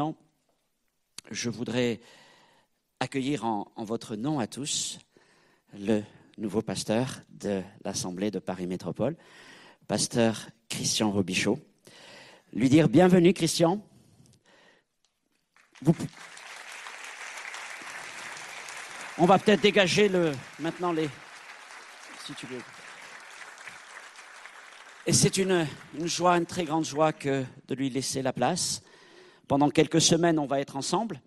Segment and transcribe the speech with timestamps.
[0.00, 0.16] maintenant,
[1.30, 2.00] je voudrais
[3.00, 4.98] accueillir en, votre nom à tous
[5.78, 6.02] le
[6.38, 9.14] nouveau pasteur de l'Assemblée de Paris Métropole,
[9.88, 11.58] pasteur Christian Robichaud.
[12.54, 13.86] Lui dire bienvenue Christian.
[19.18, 21.10] On va peut-être dégager le, maintenant les...
[22.24, 22.62] Si tu veux.
[25.04, 25.66] Et c'est une,
[25.98, 28.82] une, joie, une très grande joie que de lui laisser la place.
[29.50, 31.20] Pendant quelques semaines, on va être ensemble.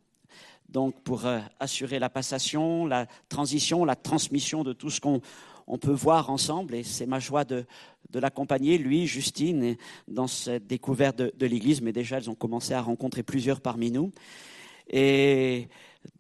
[0.70, 5.20] Donc, pour euh, assurer la passation, la transition, la transmission de tout ce qu'on
[5.68, 6.74] on peut voir ensemble.
[6.74, 7.66] Et c'est ma joie de,
[8.12, 9.76] de l'accompagner, lui, Justine,
[10.08, 11.82] dans cette découverte de, de l'Église.
[11.82, 14.14] Mais déjà, elles ont commencé à rencontrer plusieurs parmi nous.
[14.90, 15.68] Et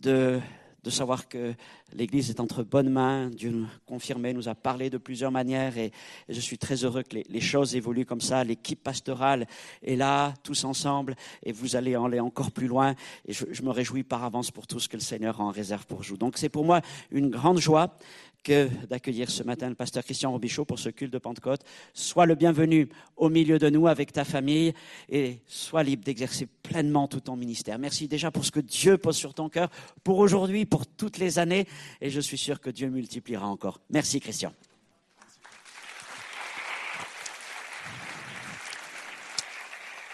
[0.01, 0.41] de
[0.83, 1.53] de savoir que
[1.93, 3.29] l'Église est entre bonnes mains.
[3.29, 5.91] Dieu nous confirmé, nous a parlé de plusieurs manières et,
[6.29, 8.43] je suis très heureux que les, choses évoluent comme ça.
[8.43, 9.47] L'équipe pastorale
[9.83, 12.95] est là, tous ensemble, et vous allez aller encore plus loin.
[13.25, 15.51] Et je, je me réjouis par avance pour tout ce que le Seigneur a en
[15.51, 16.17] réserve pour vous.
[16.17, 17.97] Donc c'est pour moi une grande joie
[18.43, 21.61] que d'accueillir ce matin le pasteur Christian Robichaud pour ce culte de Pentecôte.
[21.93, 24.73] Sois le bienvenu au milieu de nous avec ta famille
[25.09, 27.79] et sois libre d'exercer pleinement tout ton ministère.
[27.79, 29.69] Merci déjà pour ce que Dieu pose sur ton cœur
[30.03, 31.65] pour aujourd'hui, pour toutes les années
[32.01, 33.79] et je suis sûr que Dieu multipliera encore.
[33.89, 34.53] Merci Christian.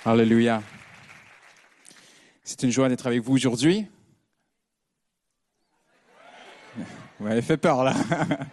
[0.05, 0.63] Alléluia.
[2.43, 3.85] C'est une joie d'être avec vous aujourd'hui.
[7.19, 7.93] Vous fait peur là.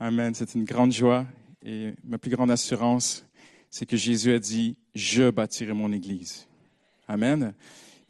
[0.00, 1.24] Amen, c'est une grande joie
[1.64, 3.24] et ma plus grande assurance,
[3.70, 6.46] c'est que Jésus a dit, je bâtirai mon Église.
[7.08, 7.54] Amen.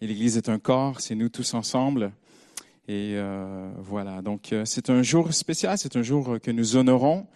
[0.00, 2.10] Et l'Église est un corps, c'est nous tous ensemble.
[2.88, 7.28] Et euh, voilà, donc euh, c'est un jour spécial, c'est un jour que nous honorons.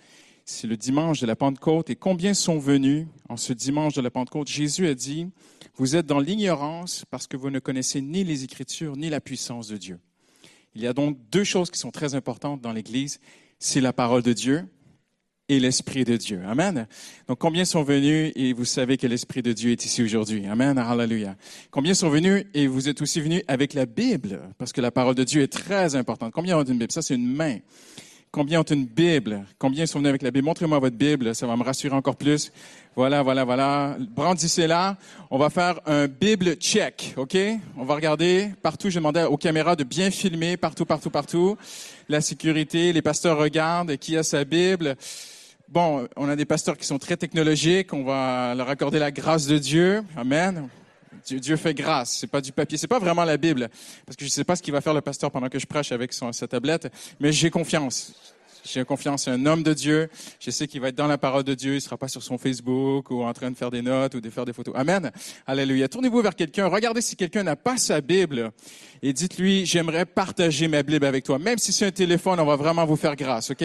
[0.45, 1.91] C'est le dimanche de la Pentecôte.
[1.91, 4.49] Et combien sont venus en ce dimanche de la Pentecôte?
[4.49, 5.29] Jésus a dit,
[5.77, 9.69] vous êtes dans l'ignorance parce que vous ne connaissez ni les Écritures ni la puissance
[9.69, 10.01] de Dieu.
[10.79, 13.19] Il y a donc deux choses qui sont très importantes dans l'Église.
[13.59, 14.65] C'est la parole de Dieu
[15.49, 16.41] et l'Esprit de Dieu.
[16.47, 16.87] Amen.
[17.27, 20.47] Donc, combien sont venus et vous savez que l'Esprit de Dieu est ici aujourd'hui?
[20.47, 20.79] Amen.
[20.79, 21.37] Hallelujah.
[21.73, 24.41] Combien sont venus et vous êtes aussi venus avec la Bible?
[24.57, 26.33] Parce que la parole de Dieu est très importante.
[26.33, 26.93] Combien ont une Bible?
[26.93, 27.59] Ça, c'est une main.
[28.31, 29.45] Combien ont une Bible?
[29.59, 30.45] Combien sont venus avec la Bible?
[30.45, 32.53] Montrez-moi votre Bible, ça va me rassurer encore plus.
[32.95, 33.97] Voilà, voilà, voilà.
[33.99, 34.99] Brandissez-la.
[35.31, 37.37] On va faire un Bible check, OK?
[37.77, 38.91] On va regarder partout.
[38.91, 41.57] Je demandais aux caméras de bien filmer partout, partout, partout.
[42.09, 44.97] La sécurité, les pasteurs regardent qui a sa Bible?
[45.69, 47.95] Bon, on a des pasteurs qui sont très technologiques.
[47.95, 50.03] On va leur accorder la grâce de Dieu.
[50.17, 50.69] Amen.
[51.27, 52.17] Dieu, fait grâce.
[52.19, 52.79] C'est pas du papier.
[52.79, 53.69] C'est pas vraiment la Bible.
[54.07, 55.93] Parce que je sais pas ce qu'il va faire le pasteur pendant que je prêche
[55.93, 56.93] avec sa tablette.
[57.21, 58.13] Mais j'ai confiance.
[58.65, 59.25] J'ai confiance.
[59.25, 60.09] C'est un homme de Dieu.
[60.41, 61.75] Je sais qu'il va être dans la parole de Dieu.
[61.75, 64.31] Il sera pas sur son Facebook ou en train de faire des notes ou de
[64.31, 64.75] faire des photos.
[64.77, 65.11] Amen.
[65.47, 65.89] Alléluia.
[65.89, 66.67] Tournez-vous vers quelqu'un.
[66.67, 68.51] Regardez si quelqu'un n'a pas sa Bible
[69.03, 71.39] et dites-lui, j'aimerais partager ma Bible avec toi.
[71.39, 73.65] Même si c'est un téléphone, on va vraiment vous faire grâce, OK?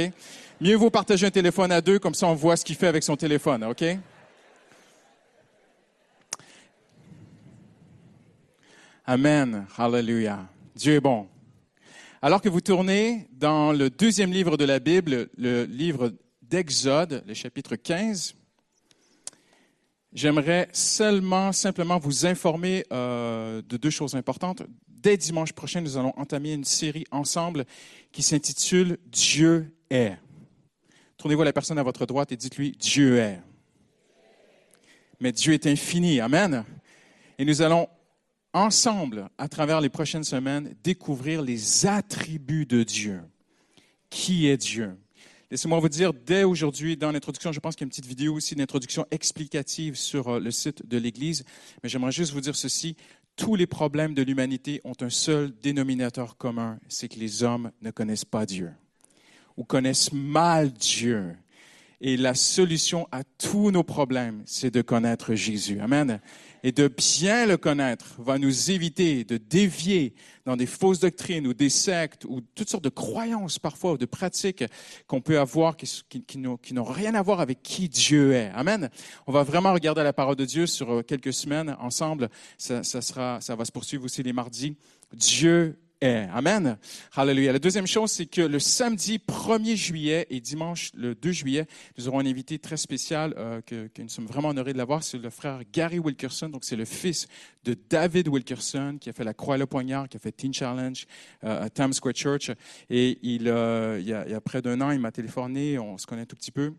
[0.61, 3.03] Mieux vaut partager un téléphone à deux, comme ça on voit ce qu'il fait avec
[3.03, 3.83] son téléphone, OK?
[9.05, 9.67] Amen.
[9.77, 10.47] Hallelujah.
[10.75, 11.27] Dieu est bon.
[12.21, 17.33] Alors que vous tournez dans le deuxième livre de la Bible, le livre d'Exode, le
[17.33, 18.33] chapitre 15,
[20.13, 24.63] j'aimerais seulement, simplement vous informer euh, de deux choses importantes.
[24.87, 27.65] Dès dimanche prochain, nous allons entamer une série ensemble
[28.13, 30.17] qui s'intitule Dieu est.
[31.17, 33.41] Tournez-vous à la personne à votre droite et dites-lui Dieu est.
[35.19, 36.21] Mais Dieu est infini.
[36.21, 36.63] Amen.
[37.37, 37.89] Et nous allons
[38.53, 43.21] ensemble, à travers les prochaines semaines, découvrir les attributs de Dieu.
[44.09, 44.95] Qui est Dieu?
[45.51, 48.35] Laissez-moi vous dire, dès aujourd'hui, dans l'introduction, je pense qu'il y a une petite vidéo
[48.35, 51.43] aussi d'introduction explicative sur euh, le site de l'Église,
[51.83, 52.95] mais j'aimerais juste vous dire ceci.
[53.35, 57.91] Tous les problèmes de l'humanité ont un seul dénominateur commun, c'est que les hommes ne
[57.91, 58.71] connaissent pas Dieu
[59.57, 61.35] ou connaissent mal Dieu.
[62.03, 65.79] Et la solution à tous nos problèmes, c'est de connaître Jésus.
[65.79, 66.19] Amen
[66.63, 70.15] et de bien le connaître va nous éviter de dévier
[70.45, 74.05] dans des fausses doctrines ou des sectes ou toutes sortes de croyances parfois ou de
[74.05, 74.63] pratiques
[75.05, 78.49] qu'on peut avoir qui, n'ont rien à voir avec qui Dieu est.
[78.55, 78.89] Amen.
[79.27, 82.29] On va vraiment regarder la parole de Dieu sur euh, quelques semaines ensemble.
[82.57, 84.77] Ça, ça, sera, ça va se poursuivre aussi les mardis.
[85.13, 86.77] Dieu Amen.
[87.15, 87.53] Hallelujah.
[87.53, 91.65] La deuxième chose, c'est que le samedi 1er juillet et dimanche le 2 juillet,
[91.97, 95.01] nous aurons un invité très spécial euh, que, nous sommes vraiment honorés de l'avoir.
[95.01, 96.49] C'est le frère Gary Wilkerson.
[96.49, 97.27] Donc, c'est le fils
[97.63, 100.53] de David Wilkerson qui a fait la Croix et le Poignard, qui a fait Teen
[100.53, 101.05] Challenge
[101.45, 102.51] euh, à Times Square Church.
[102.89, 105.79] Et il, euh, il, y a, il y a près d'un an, il m'a téléphoné.
[105.79, 106.73] On se connaît un tout petit peu.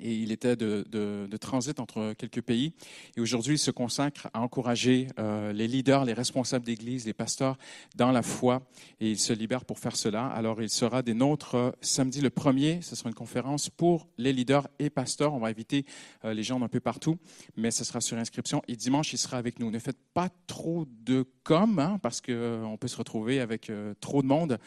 [0.00, 2.72] Et il était de, transit entre quelques pays.
[3.16, 7.58] Et aujourd'hui, il se consacre à encourager euh, les leaders, les responsables d'église, les pasteurs
[7.96, 8.62] dans la foi,
[9.00, 10.26] et il se libère pour faire cela.
[10.26, 12.80] Alors, il sera des nôtres euh, samedi le premier.
[12.82, 15.34] Ce sera une conférence pour les leaders et pasteurs.
[15.34, 15.84] On va inviter
[16.24, 17.18] euh, les gens d'un peu partout,
[17.56, 18.62] mais ce sera sur inscription.
[18.68, 19.70] Et dimanche, il sera avec nous.
[19.70, 24.28] Ne faites pas trop de com, hein, parce qu'on peut se retrouver avec trop de
[24.28, 24.58] monde.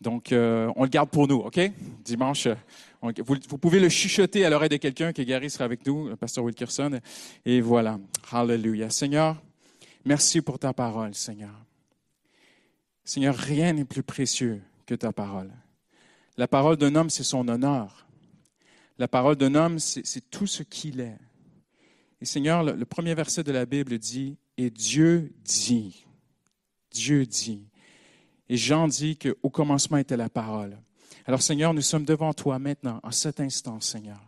[0.00, 1.58] Donc, on le garde pour nous, OK?
[2.04, 2.48] Dimanche,
[3.00, 6.44] vous, pouvez le chuchoter à l'oreille de quelqu'un que Gary sera avec nous, le pasteur
[6.44, 7.00] Wilkerson.
[7.44, 7.98] Et voilà.
[8.30, 8.90] Hallelujah.
[8.90, 9.40] Seigneur,
[10.04, 11.54] merci pour ta parole, Seigneur.
[13.04, 15.52] Seigneur, rien n'est plus précieux que ta parole.
[16.36, 18.06] La parole d'un homme, c'est son honneur.
[18.98, 21.18] La parole d'un homme, c'est tout ce qu'il est.
[22.20, 26.04] Et Seigneur, le, le, premier verset de la Bible dit, et Dieu dit,
[26.90, 27.68] Dieu dit.
[28.48, 30.78] Et Jean dit qu'au commencement était la parole.
[31.28, 34.18] Alors Seigneur, nous sommes devant toi maintenant, en cet instant, Seigneur,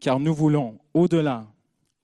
[0.00, 1.46] car nous voulons, au-delà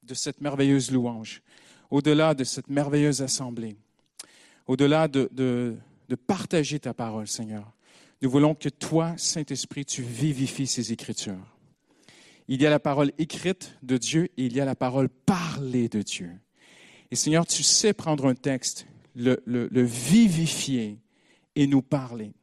[0.04, 1.42] de cette merveilleuse louange,
[1.90, 3.76] au-delà de cette merveilleuse assemblée,
[4.68, 5.76] au-delà de,
[6.28, 7.72] partager ta parole, Seigneur,
[8.22, 11.56] nous voulons que toi, Saint-Esprit, tu vivifies ces Écritures.
[12.46, 15.88] Il y a la parole écrite de Dieu et il y a la parole parlée
[15.88, 16.30] de Dieu.
[17.10, 18.86] Et Seigneur, tu sais prendre un texte,
[19.16, 21.00] le vivifier
[21.56, 22.34] et nous parler.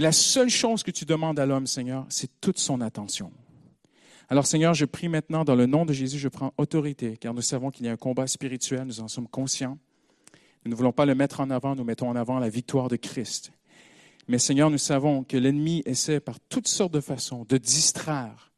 [0.00, 3.30] Et la seule chose que tu demandes à l'homme, Seigneur, c'est toute son attention.
[4.30, 7.42] Alors Seigneur, je prie maintenant dans le nom de Jésus, je prends autorité, car nous
[7.42, 9.76] savons qu'il y a un combat spirituel, nous en sommes conscients.
[10.64, 12.96] Nous ne voulons pas le mettre en avant, nous mettons en avant la victoire de
[12.96, 13.52] Christ.
[14.26, 18.49] Mais Seigneur, nous savons que l'ennemi essaie par toutes sortes de façons de distraire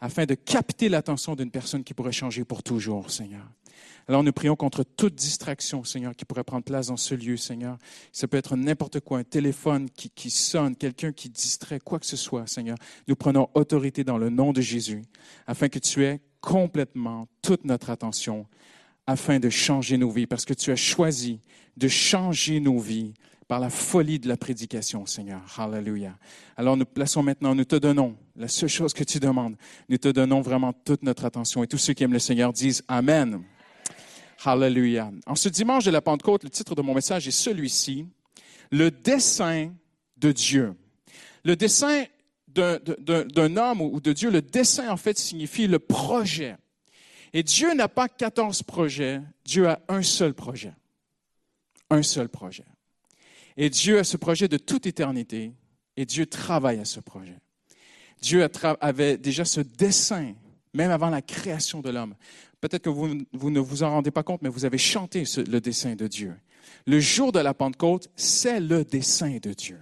[0.00, 3.46] afin de capter l'attention d'une personne qui pourrait changer pour toujours, Seigneur.
[4.06, 7.78] Alors nous prions contre toute distraction, Seigneur, qui pourrait prendre place dans ce lieu, Seigneur.
[8.12, 12.16] Ça peut être n'importe quoi, un téléphone qui, sonne, quelqu'un qui distrait, quoi que ce
[12.16, 12.76] soit, Seigneur.
[13.08, 15.02] Nous prenons autorité dans le nom de Jésus,
[15.46, 18.46] afin que tu aies complètement toute notre attention,
[19.06, 21.40] afin de changer nos vies, parce que tu as choisi
[21.78, 23.14] de changer nos vies
[23.48, 25.40] par la folie de la prédication, Seigneur.
[25.58, 26.16] Hallelujah.
[26.56, 29.56] Alors nous plaçons maintenant, nous te donnons la seule chose que tu demandes.
[29.88, 31.62] Nous te donnons vraiment toute notre attention.
[31.62, 33.42] Et tous ceux qui aiment le Seigneur disent Amen.
[34.44, 35.10] Hallelujah.
[35.26, 38.06] En ce dimanche de la Pentecôte, le titre de mon message est celui-ci,
[38.70, 39.72] le dessein
[40.16, 40.74] de Dieu.
[41.44, 42.04] Le dessein
[42.48, 46.56] d'un homme ou de Dieu, le dessein en fait signifie le projet.
[47.32, 50.72] Et Dieu n'a pas 14 projets, Dieu a un seul projet.
[51.90, 52.64] Un seul projet.
[53.56, 55.52] Et Dieu a ce projet de toute éternité
[55.96, 57.38] et Dieu travaille à ce projet.
[58.20, 58.48] Dieu
[58.80, 60.34] avait déjà ce dessein,
[60.72, 62.14] même avant la création de l'homme.
[62.60, 63.08] Peut-être que vous,
[63.50, 66.34] ne vous en rendez pas compte, mais vous avez chanté le dessein de Dieu.
[66.86, 69.78] Le jour de la Pentecôte, c'est le dessein de Dieu.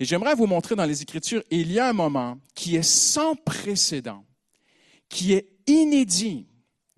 [0.00, 3.36] Et j'aimerais vous montrer dans les Écritures, il y a un moment qui est sans
[3.36, 4.24] précédent,
[5.08, 6.48] qui est inédit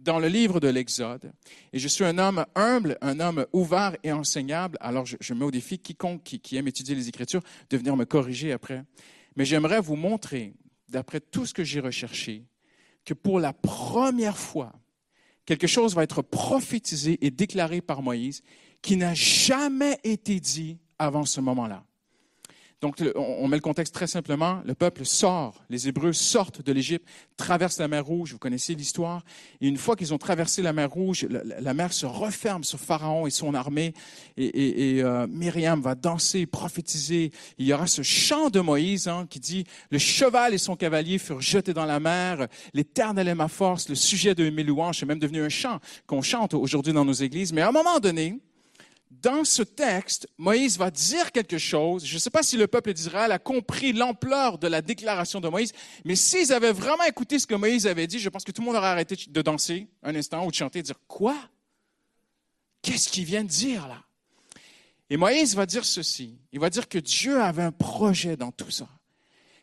[0.07, 1.33] dans le livre de l'Exode.
[1.73, 4.79] Et je suis un homme humble, un homme ouvert et enseignable.
[4.81, 8.05] Alors je, mets au défi quiconque qui, qui aime étudier les Écritures de venir me
[8.05, 8.85] corriger après.
[9.35, 10.55] Mais j'aimerais vous montrer,
[10.89, 12.45] d'après tout ce que j'ai recherché,
[13.05, 14.73] que pour la première fois,
[15.45, 18.43] quelque chose va être prophétisé et déclaré par Moïse
[18.83, 21.85] qui n'a jamais été dit avant ce moment-là.
[22.83, 24.61] Donc, on met le contexte très simplement.
[24.67, 29.25] Le peuple sort, les Hébreux sortent de l'Égypte, traversent la mer Rouge, vous connaissez l'histoire.
[29.63, 33.27] Et une fois qu'ils ont traversé la mer Rouge, la, mer se referme sur Pharaon
[33.27, 33.95] et son armée.
[34.37, 37.31] Et, et, euh, Myriam va danser, prophétiser.
[37.57, 41.17] Il y aura ce chant de Moïse hein, qui dit, le cheval et son cavalier
[41.17, 45.07] furent jetés dans la mer, l'éternel est ma force, le sujet de mes louanges est
[45.07, 47.55] même devenu un chant qu'on chante aujourd'hui dans nos églises.
[47.55, 48.39] Mais à un moment donné,
[49.27, 52.07] dans ce texte, Moïse va dire quelque chose.
[52.07, 55.49] Je ne sais pas si le peuple d'Israël a compris l'ampleur de la déclaration de
[55.49, 55.73] Moïse,
[56.05, 58.67] mais s'ils avaient vraiment écouté ce que Moïse avait dit, je pense que tout le
[58.67, 61.37] monde aurait arrêté de danser un instant ou de chanter de dire Quoi?
[62.83, 64.05] Qu'est-ce qu'il vient de dire là?
[65.11, 68.71] Et Moïse va dire ceci il va dire que Dieu avait un projet dans tout
[68.71, 68.89] ça.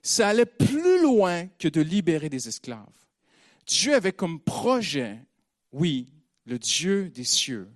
[0.02, 2.84] Ça allait plus loin que de libérer des esclaves.
[3.66, 5.20] Dieu avait comme projet,
[5.72, 6.12] oui,
[6.46, 7.70] le Dieu des cieux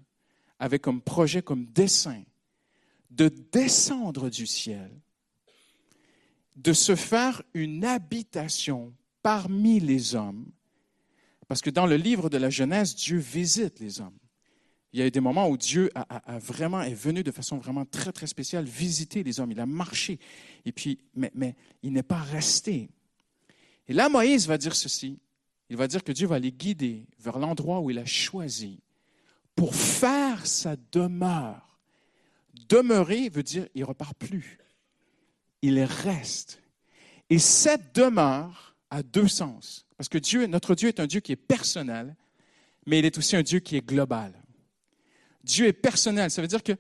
[0.60, 2.24] avait comme projet, comme dessein,
[3.12, 4.92] de descendre du ciel,
[6.56, 10.46] de se faire une habitation parmi les hommes,
[11.48, 14.18] parce que dans le livre de la Genèse, Dieu visite les hommes.
[14.94, 17.86] Il y a eu des moments où Dieu a, vraiment est venu de façon vraiment
[17.86, 19.52] très très spéciale visiter les hommes.
[19.52, 20.18] Il a marché,
[20.66, 22.90] et puis mais, mais il n'est pas resté.
[23.88, 25.20] Et là, Moïse va dire ceci.
[25.70, 28.80] Il va dire que Dieu va les guider vers l'endroit où il a choisi
[29.58, 31.80] pour faire sa demeure.
[32.70, 34.60] Demeurer veut dire il repart plus.
[35.64, 36.62] Il reste.
[37.30, 39.86] Et cette demeure a deux sens.
[39.98, 42.16] Parce que Dieu, notre Dieu est un Dieu qui est personnel,
[42.86, 44.32] mais il est aussi un Dieu qui est global.
[45.44, 46.30] Dieu est personnel.
[46.30, 46.74] Ça veut dire que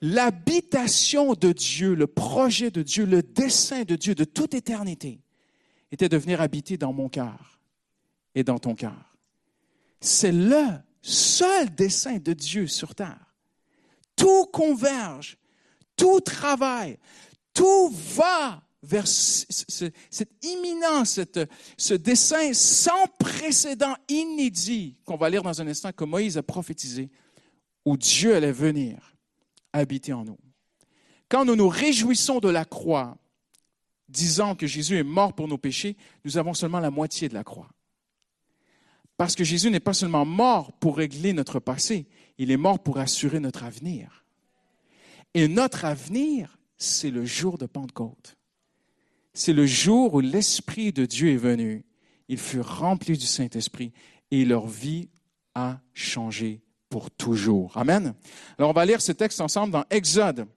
[0.00, 5.20] l'habitation de Dieu, le projet de Dieu, le dessein de Dieu de toute éternité
[5.90, 7.60] était de venir habiter dans mon cœur
[8.34, 9.16] et dans ton cœur.
[10.00, 10.64] C'est le
[11.02, 13.34] seul dessein de Dieu sur terre.
[14.16, 15.36] Tout converge,
[15.96, 16.98] tout travaille,
[17.52, 21.20] tout va vers cette imminence,
[21.76, 27.10] ce dessein sans précédent inédit qu'on va lire dans un instant que Moïse a prophétisé,
[27.84, 29.16] où Dieu allait venir
[29.72, 30.38] habiter en nous.
[31.28, 33.16] Quand nous nous réjouissons de la croix,
[34.08, 37.44] disant que Jésus est mort pour nos péchés, nous avons seulement la moitié de la
[37.44, 37.70] croix.
[39.22, 42.98] Parce que Jésus n'est pas seulement mort pour régler notre passé, il est mort pour
[42.98, 44.24] assurer notre avenir.
[45.32, 48.36] Et notre avenir, c'est le jour de Pentecôte.
[49.32, 51.84] C'est le jour où l'Esprit de Dieu est venu.
[52.26, 53.92] Ils furent remplis du Saint-Esprit
[54.32, 55.08] et leur vie
[55.54, 57.76] a changé pour toujours.
[57.76, 58.14] Amen.
[58.58, 60.48] Alors on va lire ce texte ensemble dans Exode,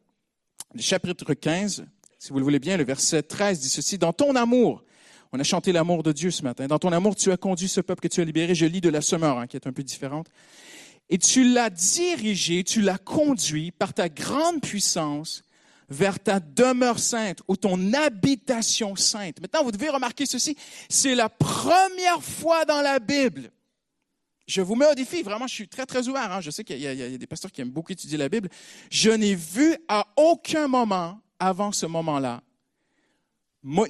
[0.80, 1.86] chapitre 15.
[2.18, 4.00] Si vous le voulez bien, le verset 13 dit ceci.
[4.00, 4.84] Dans ton amour,
[5.32, 6.68] on a chanté l'amour de Dieu ce matin.
[6.68, 8.56] Dans ton amour, tu as conduit ce peuple que tu as libéré.
[8.56, 10.28] Je lis de la semeur, hein, qui est un peu différente.
[11.10, 15.44] Et tu l'as dirigé, tu l'as conduit par ta grande puissance
[15.90, 19.40] vers ta demeure sainte ou ton habitation sainte.
[19.40, 20.58] Maintenant, vous devez remarquer ceci.
[20.90, 23.52] C'est la première fois dans la Bible.
[24.48, 26.32] Je vous mets au défi, vraiment, je suis très, très ouvert.
[26.32, 26.42] Hein.
[26.42, 28.50] Je sais qu'il y, y, a des pasteurs qui aiment beaucoup étudier la Bible.
[28.92, 32.42] Je n'ai vu à aucun moment, avant ce moment-là,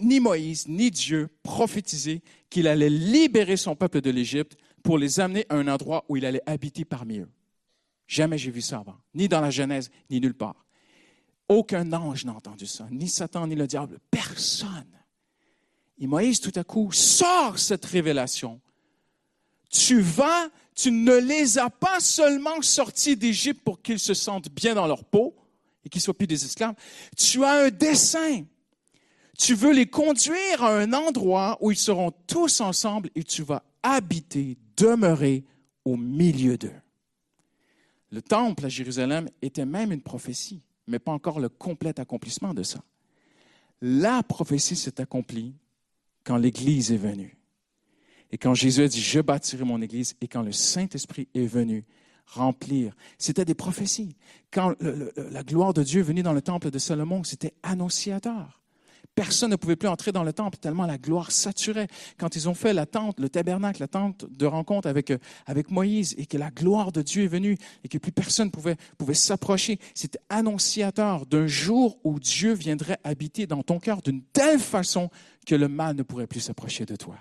[0.02, 5.46] ni Moïse, ni Dieu prophétiser qu'il allait libérer son peuple de l'Égypte pour les amener
[5.50, 7.30] à un endroit où il allait habiter parmi eux.
[8.08, 10.66] Jamais j'ai vu ça avant, ni dans la Genèse, ni nulle part.
[11.50, 14.86] Aucun ange n'a entendu ça, ni Satan, ni le diable, personne.
[15.98, 18.62] Et Moïse, tout à coup, sort cette révélation.
[19.70, 24.76] Tu vas, tu ne les as pas seulement sortis d'Égypte pour qu'ils se sentent bien
[24.76, 25.36] dans leur peau
[25.84, 26.76] et qu'ils soient plus des esclaves.
[27.18, 28.46] Tu as un dessein.
[29.38, 33.64] Tu veux les conduire à un endroit où ils seront tous ensemble et tu vas
[33.84, 35.44] habiter, demeurer
[35.84, 36.72] au milieu d'eux.
[38.12, 42.64] Le temple à Jérusalem était même une prophétie mais pas encore le complet accomplissement de
[42.64, 42.84] ça.
[43.82, 45.56] La prophétie s'est accomplie
[46.24, 47.38] quand l'Église est venue.
[48.32, 51.86] Et quand Jésus a dit, je bâtirai mon Église, et quand le Saint-Esprit est venu
[52.26, 54.16] remplir, c'était des prophéties.
[54.52, 58.62] Quand la gloire de Dieu est venue dans le temple de Salomon, c'était annonciateur.
[59.16, 61.88] Personne ne pouvait plus entrer dans le temple tellement la gloire saturait.
[62.18, 65.72] Quand ils ont fait la tente, le tabernacle, la tente de rencontre avec, euh, avec
[65.72, 69.14] Moïse et que la gloire de Dieu est venue et que plus personne pouvait, pouvait
[69.14, 75.10] s'approcher, c'était annonciateur d'un jour où Dieu viendrait habiter dans ton cœur d'une telle façon
[75.48, 77.16] que le mal ne pourrait plus s'approcher de toi.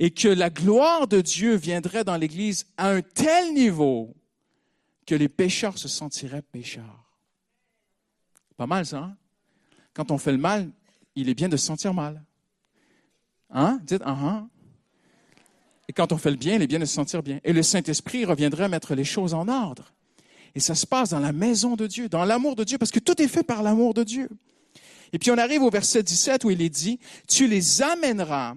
[0.00, 4.12] Et que la gloire de Dieu viendrait dans l'Église à un tel niveau
[5.06, 7.14] que les pécheurs se sentiraient pécheurs.
[8.56, 9.16] Pas mal ça, hein?
[9.94, 10.70] Quand on fait le mal,
[11.14, 12.22] il est bien de se sentir mal.
[13.50, 13.78] Hein?
[13.84, 14.46] Dites, ah.
[15.88, 17.40] Et quand on fait le bien, il est bien de se sentir bien.
[17.44, 19.92] Et le Saint-Esprit reviendrait mettre les choses en ordre.
[20.54, 22.98] Et ça se passe dans la maison de Dieu, dans l'amour de Dieu, parce que
[22.98, 24.28] tout est fait par l'amour de Dieu.
[25.12, 28.54] Et puis on arrive au verset 17 où il est dit, tu les amèneras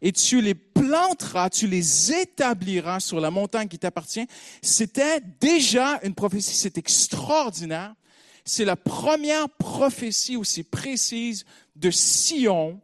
[0.00, 4.26] et tu les planteras, tu les établiras sur la montagne qui t'appartient.
[4.62, 7.94] C'était déjà une prophétie, c'est extraordinaire
[8.44, 11.44] c'est la première prophétie aussi précise
[11.76, 12.80] de Sion,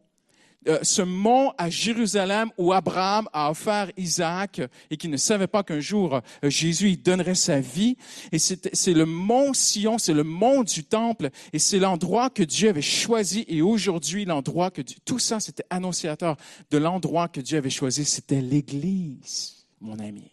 [0.69, 4.61] euh, ce mont à Jérusalem où Abraham a offert Isaac
[4.91, 7.97] et qui ne savait pas qu'un jour euh, Jésus donnerait sa vie.
[8.33, 12.69] Et c'est le mont Sion, c'est le mont du temple et c'est l'endroit que Dieu
[12.69, 13.45] avait choisi.
[13.49, 16.37] Et aujourd'hui, l'endroit que tout ça, c'était annonciateur
[16.71, 18.05] de l'endroit que Dieu avait choisi.
[18.05, 20.33] C'était l'Église, mon ami.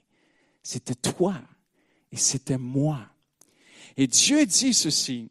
[0.64, 1.36] C'était toi
[2.12, 3.00] et c'était moi.
[3.98, 5.30] Et Dieu dit ceci.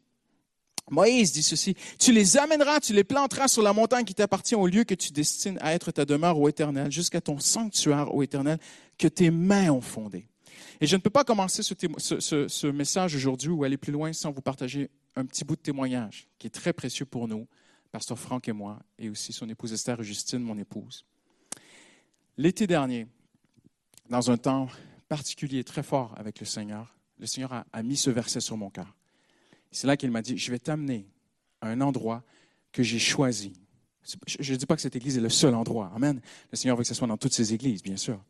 [0.91, 4.67] Moïse dit ceci, tu les amèneras, tu les planteras sur la montagne qui t'appartient au
[4.67, 8.59] lieu que tu destines à être ta demeure au éternel, jusqu'à ton sanctuaire au éternel
[8.99, 10.27] que tes mains ont fondé.
[10.79, 14.41] Et je ne peux pas commencer ce, message aujourd'hui ou aller plus loin sans vous
[14.41, 17.47] partager un petit bout de témoignage qui est très précieux pour nous,
[17.91, 21.05] Pasteur Franck et moi, et aussi son épouse Esther et Justine, mon épouse.
[22.37, 23.07] L'été dernier,
[24.09, 24.67] dans un temps
[25.07, 28.95] particulier très fort avec le Seigneur, le Seigneur a, mis ce verset sur mon cœur.
[29.71, 31.07] C'est là qu'il m'a dit, je vais t'amener
[31.61, 32.23] à un endroit
[32.71, 33.53] que j'ai choisi.
[34.27, 35.91] Je ne dis pas que cette église est le seul endroit.
[35.95, 36.21] Amen.
[36.51, 38.23] Le Seigneur veut que ce soit dans toutes ces églises, bien sûr.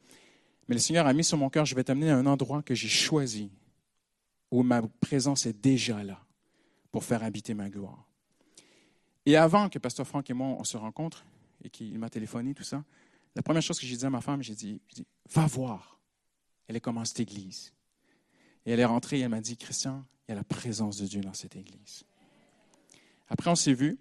[0.68, 2.74] Mais le Seigneur a mis sur mon cœur, je vais t'amener à un endroit que
[2.74, 3.52] j'ai choisi,
[4.52, 6.24] où ma présence est déjà là,
[6.92, 8.08] pour faire habiter ma gloire.
[9.26, 11.26] Et avant que Pasteur Franck et moi, on se rencontre,
[11.64, 12.84] et qu'il m'a téléphoné, tout ça,
[13.36, 16.00] la première chose que j'ai dit à ma femme, j'ai dit, dit, va voir.
[16.68, 17.75] Elle est comment cette église?
[18.66, 21.06] Et elle est rentrée et elle m'a dit, Christian, il y a la présence de
[21.06, 22.04] Dieu dans cette église.
[23.30, 23.98] Après, on s'est vus.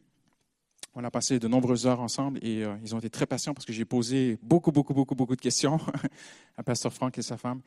[0.95, 3.67] On a passé de nombreuses heures ensemble et euh, ils ont été très patients parce
[3.67, 5.81] que j'ai posé beaucoup, beaucoup, beaucoup, beaucoup de questions
[6.57, 7.63] à Pasteur Franck et sa femme.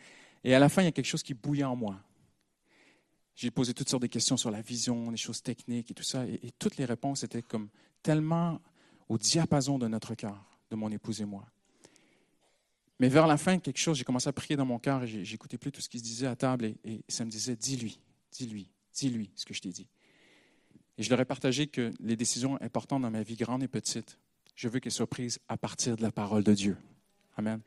[0.46, 1.98] Et à la fin, il y a quelque chose qui bouillait en moi.
[3.36, 6.26] J'ai posé toutes sortes de questions sur la vision, les choses techniques et tout ça.
[6.26, 7.68] Et, et toutes les réponses étaient comme
[8.02, 8.62] tellement
[9.10, 11.46] au diapason de notre cœur, de mon épouse et moi.
[13.00, 15.58] Mais vers la fin, quelque chose, j'ai commencé à prier dans mon cœur et j'écoutais
[15.58, 18.00] plus tout ce qui se disait à table et, ça me disait, dis-lui,
[18.32, 19.88] dis-lui, dis-lui ce que je t'ai dit.
[20.98, 24.18] Et je leur ai partagé que les décisions importantes dans ma vie, grandes et petites,
[24.56, 26.78] je veux qu'elles soient prises à partir de la parole de Dieu.
[27.38, 27.62] Amen.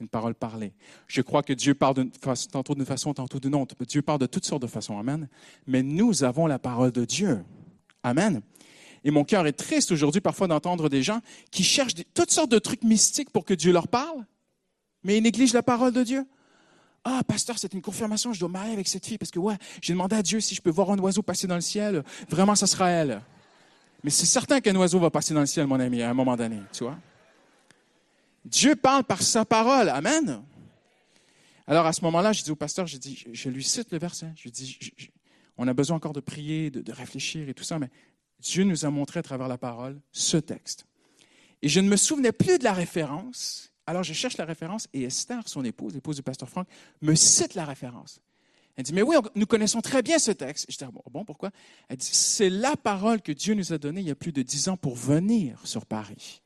[0.00, 0.74] Une parole parlée.
[1.06, 2.10] Je crois que Dieu parle
[2.52, 3.74] tantôt d'une façon, tantôt d'une autre.
[3.86, 4.98] Dieu parle de toutes sortes de façons.
[4.98, 5.28] Amen.
[5.66, 7.42] Mais nous avons la parole de Dieu.
[8.02, 8.42] Amen.
[9.04, 12.58] Et mon cœur est triste aujourd'hui parfois d'entendre des gens qui cherchent toutes sortes de
[12.58, 14.26] trucs mystiques pour que Dieu leur parle,
[15.04, 16.26] mais ils négligent la parole de Dieu.
[17.04, 19.92] Ah, pasteur, c'est une confirmation, je dois marier avec cette fille parce que, ouais, j'ai
[19.92, 22.02] demandé à Dieu si je peux voir un oiseau passer dans le ciel.
[22.30, 23.20] Vraiment, ça sera elle.
[24.02, 26.36] Mais c'est certain qu'un oiseau va passer dans le ciel, mon ami, à un moment
[26.36, 26.98] donné, tu vois.
[28.44, 29.90] Dieu parle par sa parole.
[29.90, 30.42] Amen.
[31.66, 34.32] Alors, à ce moment-là, je dis au pasteur, je dis, je, lui cite le verset.
[34.36, 34.78] Je dis,
[35.56, 37.90] on a besoin encore de prier, de réfléchir et tout ça, mais
[38.40, 40.86] Dieu nous a montré à travers la parole ce texte.
[41.62, 43.73] Et je ne me souvenais plus de la référence.
[43.86, 46.66] Alors je cherche la référence et Esther, son épouse, l'épouse du pasteur Franck,
[47.02, 48.20] me cite la référence.
[48.76, 50.66] Elle dit, mais oui, nous connaissons très bien ce texte.
[50.68, 51.50] Je dis, bon, bon, pourquoi?
[51.88, 54.42] Elle dit, c'est la parole que Dieu nous a donnée il y a plus de
[54.42, 56.42] dix ans pour venir sur Paris.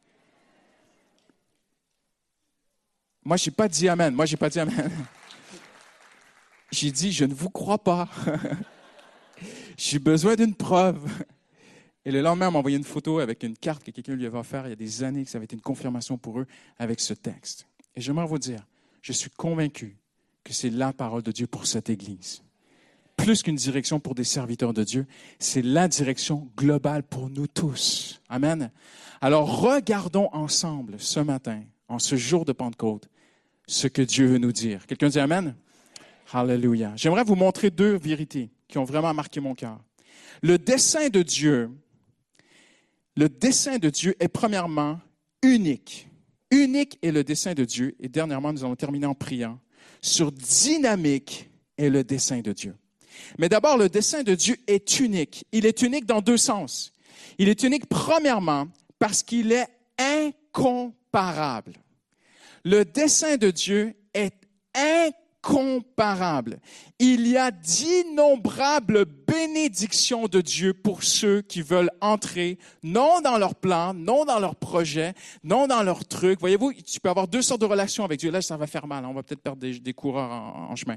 [3.25, 4.15] Moi, je n'ai pas dit Amen.
[4.15, 4.91] Moi, je n'ai pas dit Amen.
[6.71, 8.09] J'ai dit, je ne vous crois pas.
[9.77, 11.07] J'ai besoin d'une preuve.
[12.09, 14.39] Et le lendemain, on m'a envoyé une photo avec une carte que quelqu'un lui avait
[14.39, 16.47] offert il y a des années, que ça avait été une confirmation pour eux
[16.79, 17.67] avec ce texte.
[17.95, 18.67] Et j'aimerais vous dire,
[19.03, 19.99] je suis convaincu
[20.43, 22.43] que c'est la parole de Dieu pour cette Église.
[23.19, 25.07] Plus qu'une direction pour des serviteurs de Dieu,
[25.39, 28.23] c'est la direction globale pour nous tous.
[28.31, 28.71] Amen.
[29.21, 33.11] Alors regardons ensemble ce matin, en ce jour de Pentecôte,
[33.67, 34.87] ce que Dieu veut nous dire.
[34.87, 35.55] Quelqu'un dit Amen?
[36.33, 36.95] Hallelujah.
[36.97, 39.79] J'aimerais vous montrer deux vérités qui ont vraiment marqué mon cœur.
[40.41, 41.71] Le dessein de Dieu
[43.19, 45.01] le dessein de Dieu est premièrement
[45.43, 46.07] unique.
[46.53, 47.97] Unique est le dessein de Dieu.
[47.99, 49.59] Et dernièrement, nous allons terminer en priant
[50.01, 52.77] sur dynamique est le dessein de Dieu.
[53.37, 55.45] Mais d'abord, le dessein de Dieu est unique.
[55.51, 56.93] Il est unique dans deux sens.
[57.39, 58.69] Il est unique premièrement
[59.01, 59.67] parce qu'il est
[59.99, 61.73] incomparable.
[62.65, 64.33] Le dessein de Dieu est
[64.77, 66.59] incomparable incomparable.
[66.99, 73.55] Il y a d'innombrables bénédictions de Dieu pour ceux qui veulent entrer, non dans leur
[73.55, 76.41] plan, non dans leur projet, non dans leur truc.
[76.41, 78.31] Voyez-vous, tu peux avoir deux sortes de relations avec Dieu.
[78.31, 79.05] Là, ça va faire mal.
[79.05, 80.97] On va peut-être perdre des, coureurs en, chemin.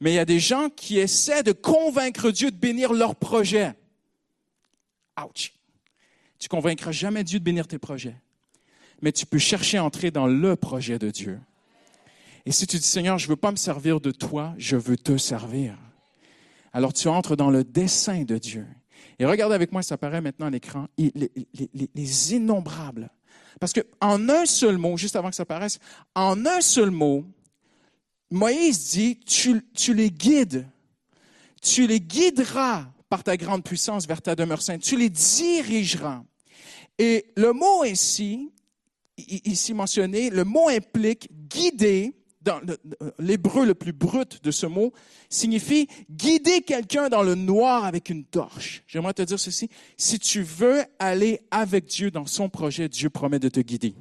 [0.00, 3.74] Mais il y a des gens qui essaient de convaincre Dieu de bénir leur projet.
[5.22, 5.52] Ouch!
[6.38, 8.16] Tu convaincras jamais Dieu de bénir tes projets.
[9.02, 11.38] Mais tu peux chercher à entrer dans le projet de Dieu.
[12.50, 14.96] Et si tu dis, Seigneur, je ne veux pas me servir de toi, je veux
[14.96, 15.78] te servir.
[16.72, 18.66] Alors tu entres dans le dessein de Dieu.
[19.20, 23.08] Et regarde avec moi, ça apparaît maintenant à l'écran, les, innombrables.
[23.60, 25.78] Parce que en un seul mot, juste avant que ça apparaisse,
[26.16, 27.24] en un seul mot,
[28.32, 30.66] Moïse dit, tu, tu les guides.
[31.62, 34.82] Tu les guideras par ta grande puissance vers ta demeure sainte.
[34.82, 36.24] Tu les dirigeras.
[36.98, 38.50] Et le mot ici,
[39.16, 42.60] ici mentionné, le mot implique guider, dans
[43.18, 44.92] l'hébreu le plus brut de ce mot,
[45.28, 48.82] signifie guider quelqu'un dans le noir avec une torche.
[48.86, 49.68] J'aimerais te dire ceci.
[49.96, 53.94] Si tu veux aller avec Dieu dans son projet, Dieu promet de te guider.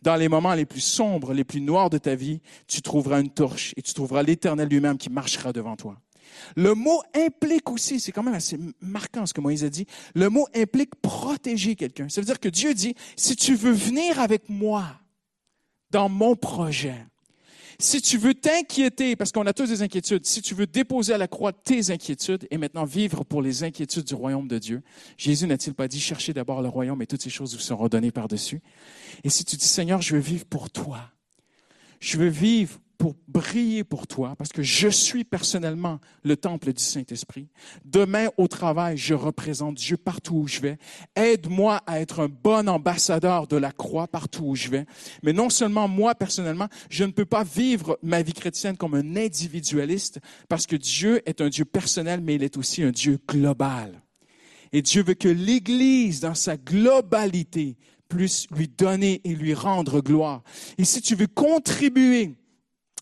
[0.00, 3.30] Dans les moments les plus sombres, les plus noirs de ta vie, tu trouveras une
[3.30, 6.00] torche et tu trouveras l'Éternel lui-même qui marchera devant toi.
[6.56, 10.28] Le mot implique aussi, c'est quand même assez marquant ce que Moïse a dit, le
[10.28, 12.08] mot implique protéger quelqu'un.
[12.08, 14.84] Ça veut dire que Dieu dit, si tu veux venir avec moi
[15.90, 17.06] dans mon projet,
[17.80, 21.18] si tu veux t'inquiéter, parce qu'on a tous des inquiétudes, si tu veux déposer à
[21.18, 24.82] la croix tes inquiétudes et maintenant vivre pour les inquiétudes du royaume de Dieu,
[25.16, 28.10] Jésus n'a-t-il pas dit, cherchez d'abord le royaume et toutes ces choses vous seront données
[28.10, 28.60] par-dessus?
[29.22, 31.10] Et si tu dis, Seigneur, je veux vivre pour toi,
[32.00, 36.82] je veux vivre pour briller pour toi, parce que je suis personnellement le temple du
[36.82, 37.48] Saint-Esprit.
[37.84, 40.78] Demain, au travail, je représente Dieu partout où je vais.
[41.14, 44.84] Aide-moi à être un bon ambassadeur de la croix partout où je vais.
[45.22, 49.16] Mais non seulement moi, personnellement, je ne peux pas vivre ma vie chrétienne comme un
[49.16, 54.02] individualiste, parce que Dieu est un Dieu personnel, mais il est aussi un Dieu global.
[54.72, 57.76] Et Dieu veut que l'Église, dans sa globalité,
[58.08, 60.42] puisses lui donner et lui rendre gloire.
[60.78, 62.34] Et si tu veux contribuer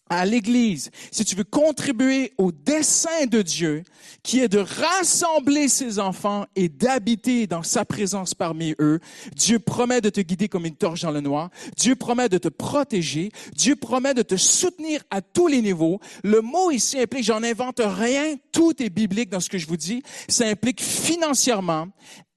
[0.09, 3.83] à l'Église, si tu veux contribuer au dessein de Dieu,
[4.23, 9.01] qui est de rassembler ses enfants et d'habiter dans sa présence parmi eux,
[9.35, 12.49] Dieu promet de te guider comme une torche dans le noir, Dieu promet de te
[12.49, 16.01] protéger, Dieu promet de te soutenir à tous les niveaux.
[16.23, 19.77] Le mot ici implique, j'en invente rien, tout est biblique dans ce que je vous
[19.77, 21.88] dis, ça implique financièrement,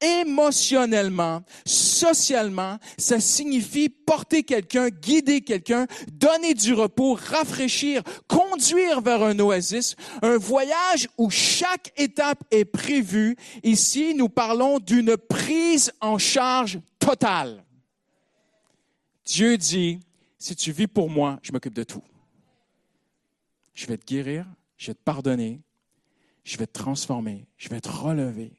[0.02, 9.38] émotionnellement, socialement, ça signifie porter quelqu'un, guider quelqu'un, donner du repos, rafraîchir, conduire vers un
[9.40, 13.36] oasis, un voyage où chaque étape est prévue.
[13.64, 17.64] Ici, nous parlons d'une prise en charge totale.
[19.26, 20.00] Dieu dit,
[20.38, 22.04] si tu vis pour moi, je m'occupe de tout.
[23.74, 24.46] Je vais te guérir,
[24.78, 25.62] je vais te pardonner,
[26.44, 28.59] je vais te transformer, je vais te relever,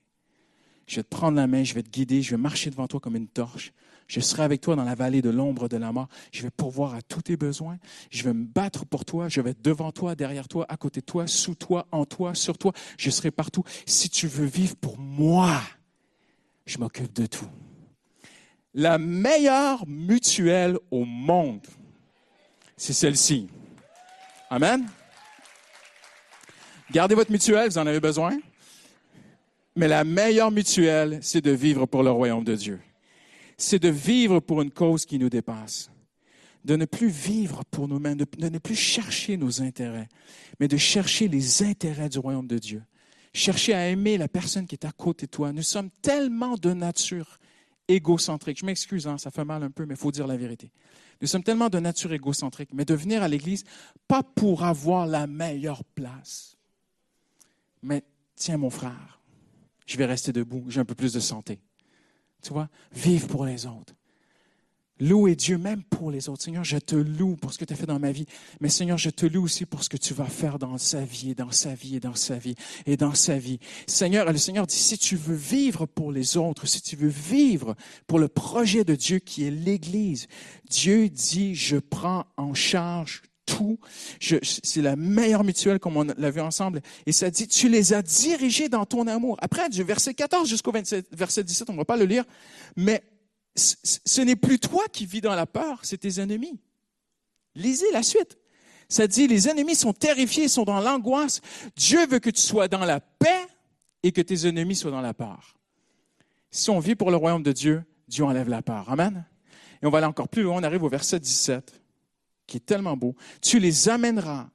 [0.90, 2.98] je vais te prendre la main, je vais te guider, je vais marcher devant toi
[2.98, 3.72] comme une torche.
[4.09, 6.09] Je serai avec toi dans la vallée de l'ombre de la mort.
[6.33, 7.79] Je vais pourvoir à tous tes besoins.
[8.11, 9.29] Je vais me battre pour toi.
[9.29, 12.35] Je vais être devant toi, derrière toi, à côté de toi, sous toi, en toi,
[12.35, 12.72] sur toi.
[12.98, 13.62] Je serai partout.
[13.87, 15.61] Si tu veux vivre pour moi,
[16.66, 17.48] je m'occupe de tout.
[18.74, 21.64] La meilleure mutuelle au monde,
[22.76, 23.46] c'est celle-ci.
[24.50, 24.88] Amen.
[26.90, 28.37] Gardez votre mutuelle, vous en avez besoin?
[29.76, 32.80] Mais la meilleure mutuelle, c'est de vivre pour le royaume de Dieu.
[33.56, 35.90] C'est de vivre pour une cause qui nous dépasse.
[36.64, 40.09] De ne plus vivre pour nous-mêmes, de, ne plus chercher nos intérêts,
[40.59, 42.83] mais de chercher les intérêts du royaume de Dieu.
[43.33, 45.52] Chercher à aimer la personne qui est à côté de toi.
[45.52, 47.38] Nous sommes tellement de nature
[47.88, 48.59] égocentrique.
[48.59, 50.70] Je m'excuse, hein, ça fait mal un peu, mais il faut dire la vérité.
[51.20, 53.64] Nous sommes tellement de nature égocentrique, mais de venir à l'Église,
[54.09, 56.56] pas pour avoir la meilleure place,
[57.83, 58.02] mais
[58.37, 59.19] tiens mon frère,
[59.90, 61.59] je vais rester debout, j'ai un peu plus de santé.
[62.42, 63.94] Tu vois, vivre pour les autres.
[65.00, 66.42] Louer Dieu même pour les autres.
[66.42, 68.26] Seigneur, je te loue pour ce que tu as fait dans ma vie.
[68.61, 71.31] Mais Seigneur, je te loue aussi pour ce que tu vas faire dans sa vie,
[71.31, 73.59] et dans sa vie, et dans sa vie, et dans sa vie.
[73.87, 77.74] Seigneur, le Seigneur dit, si tu veux vivre pour les autres, si tu veux vivre
[78.07, 80.29] pour le projet de Dieu qui est l'Église,
[80.68, 83.22] Dieu dit, je prends en charge
[84.20, 86.81] C'est la meilleure mutuelle comme on l'a vu ensemble.
[87.07, 89.37] Et ça dit, tu les as dirigés dans ton amour.
[89.40, 92.25] Après, du verset 14 jusqu'au verset 17, on ne va pas le lire,
[92.77, 93.03] mais
[93.55, 96.61] ce n'est plus toi qui vis dans la peur, c'est tes ennemis.
[97.55, 98.38] Lisez la suite.
[98.88, 101.40] Ça dit, les ennemis sont terrifiés, sont dans l'angoisse.
[101.77, 103.46] Dieu veut que tu sois dans la paix
[104.03, 105.55] et que tes ennemis soient dans la peur.
[106.51, 108.90] Si on vit pour le royaume de Dieu, Dieu enlève la peur.
[108.90, 109.25] Amen.
[109.83, 110.61] Et on va aller encore plus loin.
[110.61, 111.80] On arrive au verset 17
[112.51, 114.51] qui est tellement beau, tu les amèneras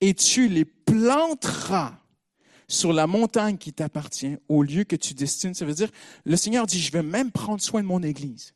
[0.00, 1.94] et tu les planteras
[2.68, 5.54] sur la montagne qui t'appartient, au lieu que tu destines.
[5.54, 5.90] Ça veut dire,
[6.24, 8.54] le Seigneur dit, je vais même prendre soin de mon Église.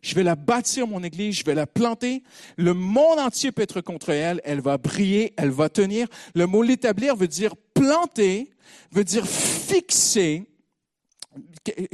[0.00, 2.24] Je vais la bâtir, mon Église, je vais la planter.
[2.56, 4.40] Le monde entier peut être contre elle.
[4.44, 6.08] Elle va briller, elle va tenir.
[6.34, 8.50] Le mot l'établir veut dire planter,
[8.90, 10.44] veut dire fixer,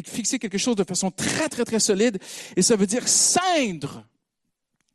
[0.04, 2.18] fixer quelque chose de façon très, très, très solide.
[2.56, 4.06] Et ça veut dire ceindre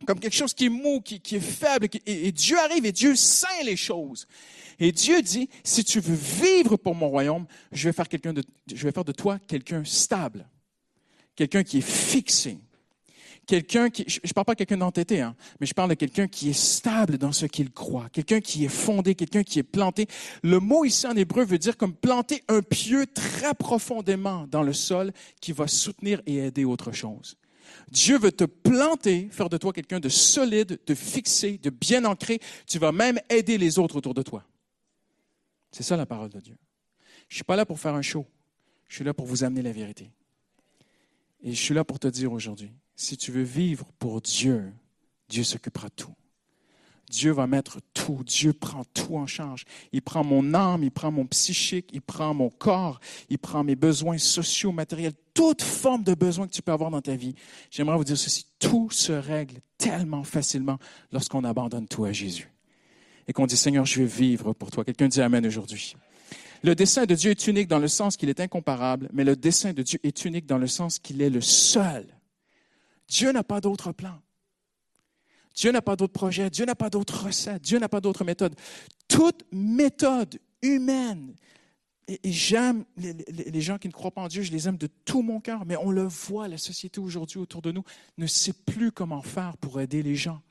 [0.06, 1.88] comme quelque chose qui est mou, qui, est faible.
[2.06, 4.28] et, Dieu arrive et Dieu ceint les choses.
[4.80, 8.44] Et Dieu dit, si tu veux vivre pour mon royaume, je vais faire, quelqu'un de,
[8.74, 10.48] je vais faire de toi quelqu'un stable,
[11.36, 12.58] quelqu'un qui est fixé,
[13.46, 16.28] quelqu'un qui, je ne parle pas de quelqu'un d'entêté, hein, mais je parle de quelqu'un
[16.28, 20.08] qui est stable dans ce qu'il croit, quelqu'un qui est fondé, quelqu'un qui est planté.
[20.42, 24.74] Le mot ici en hébreu veut dire comme planter un pieu très profondément dans le
[24.74, 27.38] sol qui va soutenir et aider autre chose.
[27.90, 32.40] Dieu veut te planter, faire de toi quelqu'un de solide, de fixé, de bien ancré.
[32.68, 34.46] Tu vas même aider les autres autour de toi.
[35.72, 36.56] C'est ça la parole de Dieu.
[37.28, 38.26] Je ne suis pas là pour faire un show.
[38.88, 40.12] Je suis là pour vous amener la vérité.
[41.42, 44.72] Et je suis là pour te dire aujourd'hui, si tu veux vivre pour Dieu,
[45.30, 46.14] Dieu s'occupera de tout.
[47.10, 48.22] Dieu va mettre tout.
[48.26, 49.66] Dieu prend tout en charge.
[49.92, 53.76] Il prend mon âme, il prend mon psychique, il prend mon corps, il prend mes
[53.76, 57.36] besoins sociaux, matériels, toute forme de besoin que tu peux avoir dans ta vie.
[57.72, 60.78] J'aimerais vous dire ceci, tout se règle tellement facilement
[61.12, 62.50] lorsqu'on abandonne tout à Jésus.
[63.28, 64.84] Et qu'on dit, Seigneur, je veux vivre pour toi.
[64.84, 65.96] Quelqu'un dit Amen aujourd'hui.
[66.64, 69.74] Le dessein de Dieu est unique dans le sens qu'il est incomparable, mais le dessein
[69.74, 72.08] de Dieu est unique dans le sens qu'il est le seul.
[73.10, 74.18] Dieu n'a pas d'autre plan.
[75.56, 78.56] Dieu n'a pas d'autre projet, Dieu n'a pas d'autre recette, Dieu n'a pas d'autre méthode.
[79.08, 81.36] Toute méthode humaine,
[82.08, 85.22] et, j'aime les, gens qui ne croient pas en Dieu, je les aime de tout
[85.22, 87.84] mon cœur, mais on le voit, la société aujourd'hui autour de nous
[88.18, 90.42] ne sait plus comment faire pour aider les gens.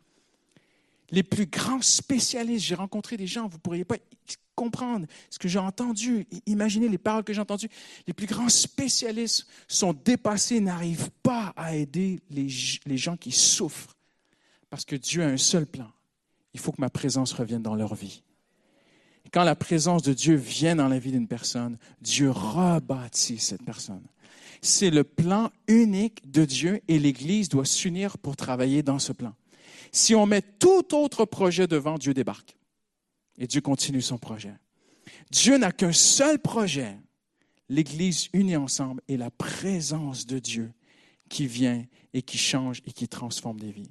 [1.11, 2.65] les plus grands spécialistes.
[2.65, 3.97] J'ai rencontré des gens, vous ne pourriez pas
[4.55, 7.69] comprendre ce que j'ai entendu, imaginer les paroles que j'ai entendues.
[8.07, 13.95] Les plus grands spécialistes sont dépassés, n'arrivent pas à aider les gens qui souffrent.
[14.73, 15.93] Parce que Dieu a un seul plan.
[16.55, 18.23] Il faut que ma présence revienne dans leur vie.
[19.31, 24.03] Quand la présence de Dieu vient dans la vie d'une personne, Dieu rebâtit cette personne.
[24.63, 29.35] C'est le plan unique de Dieu et l'Église doit s'unir pour travailler dans ce plan.
[29.93, 32.57] Si on met tout autre projet devant, Dieu débarque.
[33.37, 34.55] Et Dieu continue son projet.
[35.31, 36.97] Dieu n'a qu'un seul projet.
[37.69, 40.73] L'Église unie ensemble et la présence de Dieu
[41.29, 43.91] qui vient et qui change et qui transforme des vies.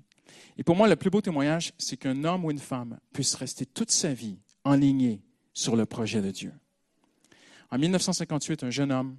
[0.57, 3.65] Et pour moi, le plus beau témoignage, c'est qu'un homme ou une femme puisse rester
[3.65, 5.21] toute sa vie enligné
[5.53, 6.53] sur le projet de Dieu.
[7.71, 9.17] En 1958, un jeune homme,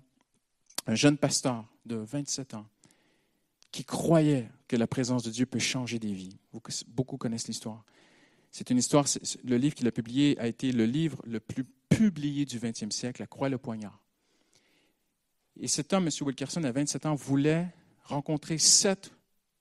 [0.87, 2.67] un jeune pasteur de 27 ans,
[3.71, 6.37] qui croyait que la présence de Dieu peut changer des vies.
[6.89, 7.85] Beaucoup connaissent l'histoire.
[8.51, 9.07] C'est une histoire,
[9.45, 13.23] le livre qu'il a publié a été le livre le plus publié du 20e siècle,
[13.23, 13.99] La Croix et le Poignard.
[15.59, 16.11] Et cet homme, M.
[16.21, 17.69] Wilkerson, à 27 ans, voulait
[18.05, 19.13] rencontrer sept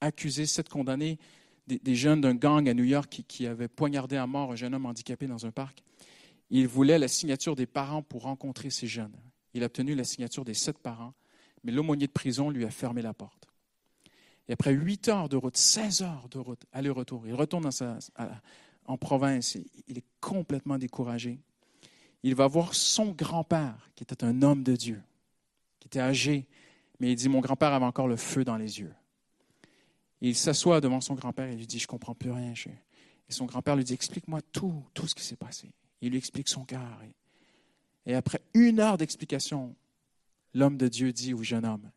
[0.01, 1.19] accusés, sept condamnés,
[1.79, 4.86] des, jeunes d'un gang à New York qui, avaient poignardé à mort un jeune homme
[4.86, 5.84] handicapé dans un parc.
[6.49, 9.15] Il voulait la signature des parents pour rencontrer ces jeunes.
[9.53, 11.13] Il a obtenu la signature des sept parents,
[11.63, 13.47] mais l'aumônier de prison lui a fermé la porte.
[14.47, 17.69] Et après huit heures de route, 16 heures de route, aller-retour, il retourne
[18.86, 19.57] en province.
[19.88, 21.39] Il est complètement découragé.
[22.23, 25.01] Il va voir son grand-père, qui était un homme de Dieu,
[25.79, 26.47] qui était âgé,
[26.99, 28.93] mais il dit, mon grand-père avait encore le feu dans les yeux.
[30.21, 32.53] Il s'assoit devant son grand-père et lui dit, je comprends plus rien.
[33.29, 35.71] Et son grand-père lui dit, explique-moi tout, tout ce qui s'est passé.
[36.01, 36.99] Il lui explique son cœur.
[38.05, 39.75] Et après une heure d'explication,
[40.53, 41.89] l'homme de Dieu dit au jeune homme,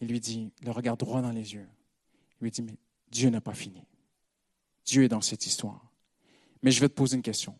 [0.00, 1.68] il lui dit, le regarde droit dans les yeux.
[2.40, 2.76] Il lui dit, mais
[3.10, 3.82] Dieu n'a pas fini.
[4.84, 5.90] Dieu est dans cette histoire.
[6.62, 7.58] Mais je vais te poser une question.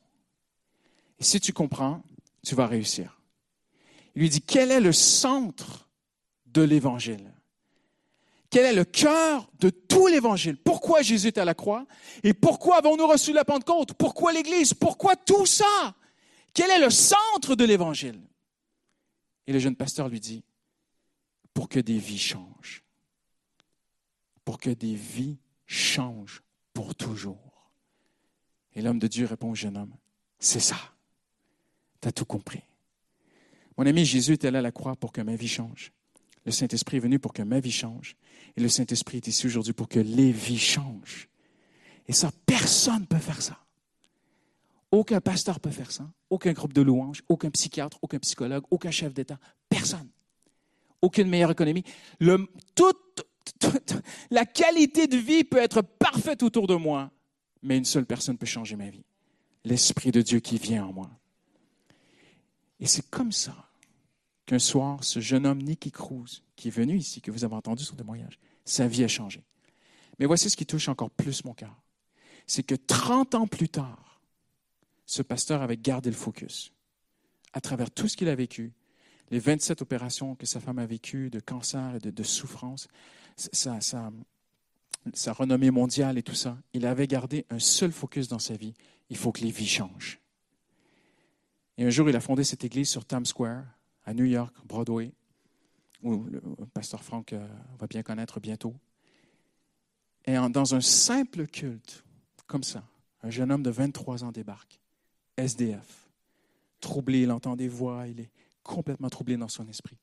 [1.19, 2.03] Et si tu comprends,
[2.43, 3.21] tu vas réussir.
[4.15, 5.89] Il lui dit, quel est le centre
[6.47, 7.33] de l'Évangile?
[8.55, 10.57] Quel est le cœur de tout l'Évangile?
[10.57, 11.89] Pourquoi Jésus est à la croix?
[12.23, 13.95] Et pourquoi avons-nous reçu la Pentecôte?
[13.95, 14.75] Pourquoi l'Église?
[14.75, 15.97] Pourquoi tout ça?
[16.53, 18.21] Quel est le centre de l'Évangile?
[19.49, 20.45] Et le jeune pasteur lui dit,
[21.53, 22.85] pour que des vies changent.
[24.45, 27.73] Pour que des vies changent pour toujours.
[28.75, 29.97] Et l'homme de Dieu répond au jeune homme,
[30.39, 30.79] c'est ça.
[32.01, 32.63] Tu as tout compris.
[33.77, 35.91] Mon ami, Jésus est allé à la croix pour que ma vie change.
[36.45, 38.17] Le Saint-Esprit est venu pour que ma vie change.
[38.57, 41.29] Et le Saint-Esprit est ici aujourd'hui pour que les vies changent.
[42.07, 43.59] Et ça, personne ne peut faire ça.
[44.91, 46.09] Aucun pasteur peut faire ça.
[46.31, 49.39] Aucun groupe de louanges, aucun psychiatre, aucun psychologue, aucun chef d'État.
[49.69, 50.09] Personne.
[51.01, 51.85] Aucune meilleure économie.
[52.75, 53.27] Toute,
[54.31, 57.11] la qualité de vie peut être parfaite autour de moi
[57.65, 59.05] mais une seule personne peut changer ma vie.
[59.65, 61.11] L'Esprit de Dieu qui vient en moi.
[62.79, 63.64] Et c'est comme ça
[64.47, 67.85] qu'un soir, ce jeune homme, Nicky Cruz, qui est venu ici, que vous avez entendu
[67.85, 69.43] son témoignage, sa vie a changé.
[70.19, 71.75] Mais voici ce qui touche encore plus mon cœur.
[72.47, 74.21] C'est que 30 ans plus tard,
[75.07, 76.73] ce pasteur avait gardé le focus.
[77.53, 78.73] À travers tout ce qu'il a vécu,
[79.31, 82.89] les 27 opérations que sa femme a vécues de cancer et de, souffrance,
[83.37, 83.81] sa
[85.33, 88.75] renommée mondiale et tout ça, il avait gardé un seul focus dans sa vie.
[89.11, 90.21] Il faut que les vies changent.
[91.77, 93.65] Et un jour, il a fondé cette église sur Times Square,
[94.05, 95.13] à New York, Broadway,
[96.03, 96.41] où le
[96.73, 97.47] pasteur Frank euh,
[97.79, 98.75] va bien connaître bientôt.
[100.27, 102.05] Et dans un simple culte,
[102.47, 102.85] comme ça,
[103.23, 104.81] un jeune homme de 23 ans débarque,
[105.37, 106.09] SDF,
[106.81, 108.31] troublé, il entend des voix, il est
[108.63, 109.99] complètement troublé dans son esprit.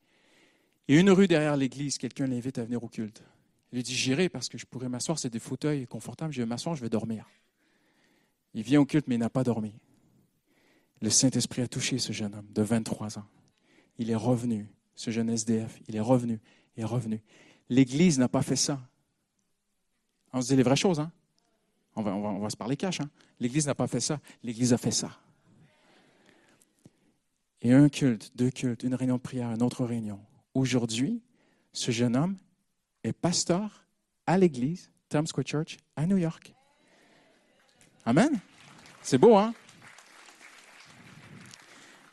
[0.88, 3.24] Et une rue derrière l'église, quelqu'un l'invite à venir au culte.
[3.72, 6.48] Il lui dit J'irai parce que je pourrais m'asseoir, c'est des fauteuils confortables, je vais
[6.48, 7.30] m'asseoir, je vais dormir.
[8.54, 9.74] Il vient au culte, mais il n'a pas dormi.
[11.02, 13.26] Le Saint-Esprit a touché ce jeune homme de 23 ans.
[14.02, 16.40] Il est revenu, ce jeune SDF, il est revenu,
[16.76, 17.22] il est revenu.
[17.70, 18.82] L'Église n'a pas fait ça.
[20.34, 21.12] On se dit les vraies choses, hein?
[21.96, 23.12] On va, on va, se parler cash, hein?
[23.40, 25.20] L'Église n'a pas fait ça, l'Église a fait ça.
[27.62, 30.20] Et un culte, deux cultes, une réunion de prière, une autre réunion.
[30.56, 31.22] Aujourd'hui,
[31.72, 32.38] ce jeune homme
[33.04, 33.86] est pasteur
[34.26, 36.56] à l'église Times Square Church à New York.
[38.04, 38.40] Amen.
[39.04, 39.54] C'est beau, hein?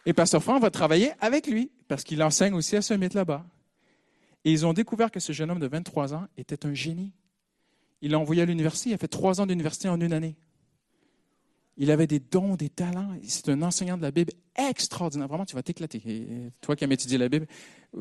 [0.08, 3.44] Et Pasteur Franck va travailler avec lui parce qu'il enseigne aussi à Summit là-bas.
[4.42, 7.12] Et ils ont découvert que ce jeune homme de 23 ans était un génie.
[8.00, 8.88] Il l'a envoyé à l'université.
[8.88, 10.34] Il a fait trois ans d'université en une année.
[11.76, 13.18] Il avait des dons, des talents.
[13.22, 15.28] C'est un enseignant de la Bible extraordinaire.
[15.28, 16.02] Vraiment, tu vas t'éclater.
[16.62, 17.46] Toi qui aimes étudier la Bible,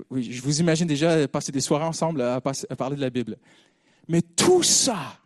[0.09, 3.37] oui, je vous imagine déjà passer des soirées ensemble à, parler de la Bible.
[4.07, 5.19] Mais tout ça,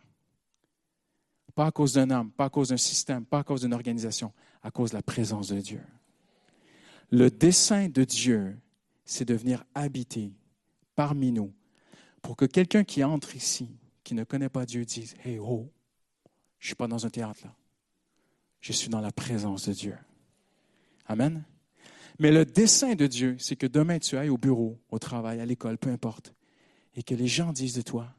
[1.54, 4.32] Pas à cause d'un homme, pas à cause d'un système, pas à cause d'une organisation,
[4.64, 5.80] à cause de la présence de Dieu.
[7.12, 8.58] Le dessein de Dieu,
[9.04, 10.32] c'est de venir habiter
[10.94, 11.52] parmi nous
[12.22, 13.68] pour que quelqu'un qui entre ici,
[14.02, 15.70] qui ne connaît pas Dieu, dise Hey, oh,
[16.58, 17.54] je ne suis pas dans un théâtre là.
[18.62, 19.94] Je suis dans la présence de Dieu.
[21.06, 21.44] Amen.
[22.18, 25.44] Mais le dessein de Dieu, c'est que demain tu ailles au bureau, au travail, à
[25.44, 26.32] l'école, peu importe,
[26.94, 28.14] et que les gens disent de toi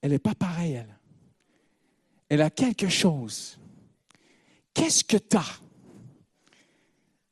[0.00, 0.98] Elle n'est pas pareille, elle.
[2.30, 3.58] Elle a quelque chose.
[4.72, 5.60] Qu'est-ce que tu as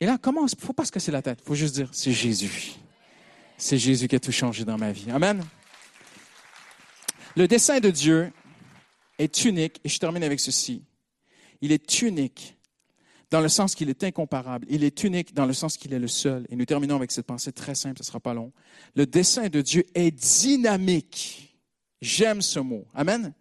[0.05, 1.38] Et là, ne faut pas se casser la tête.
[1.43, 2.75] Il faut juste dire C'est Jésus.
[3.57, 5.11] C'est Jésus qui a tout changé dans ma vie.
[5.11, 5.43] Amen.
[7.35, 8.31] Le dessein de Dieu
[9.19, 10.83] est unique, et je termine avec ceci.
[11.62, 12.55] Il est unique
[13.31, 14.67] dans le sens qu'il est incomparable.
[14.69, 16.47] Il est unique dans le sens qu'il est le seul.
[16.51, 18.53] Et nous terminons avec cette pensée très simple, ce ne sera pas long.
[18.97, 21.59] Le dessein de Dieu est dynamique.
[22.03, 22.87] J'aime ce mot.
[22.93, 23.33] Amen.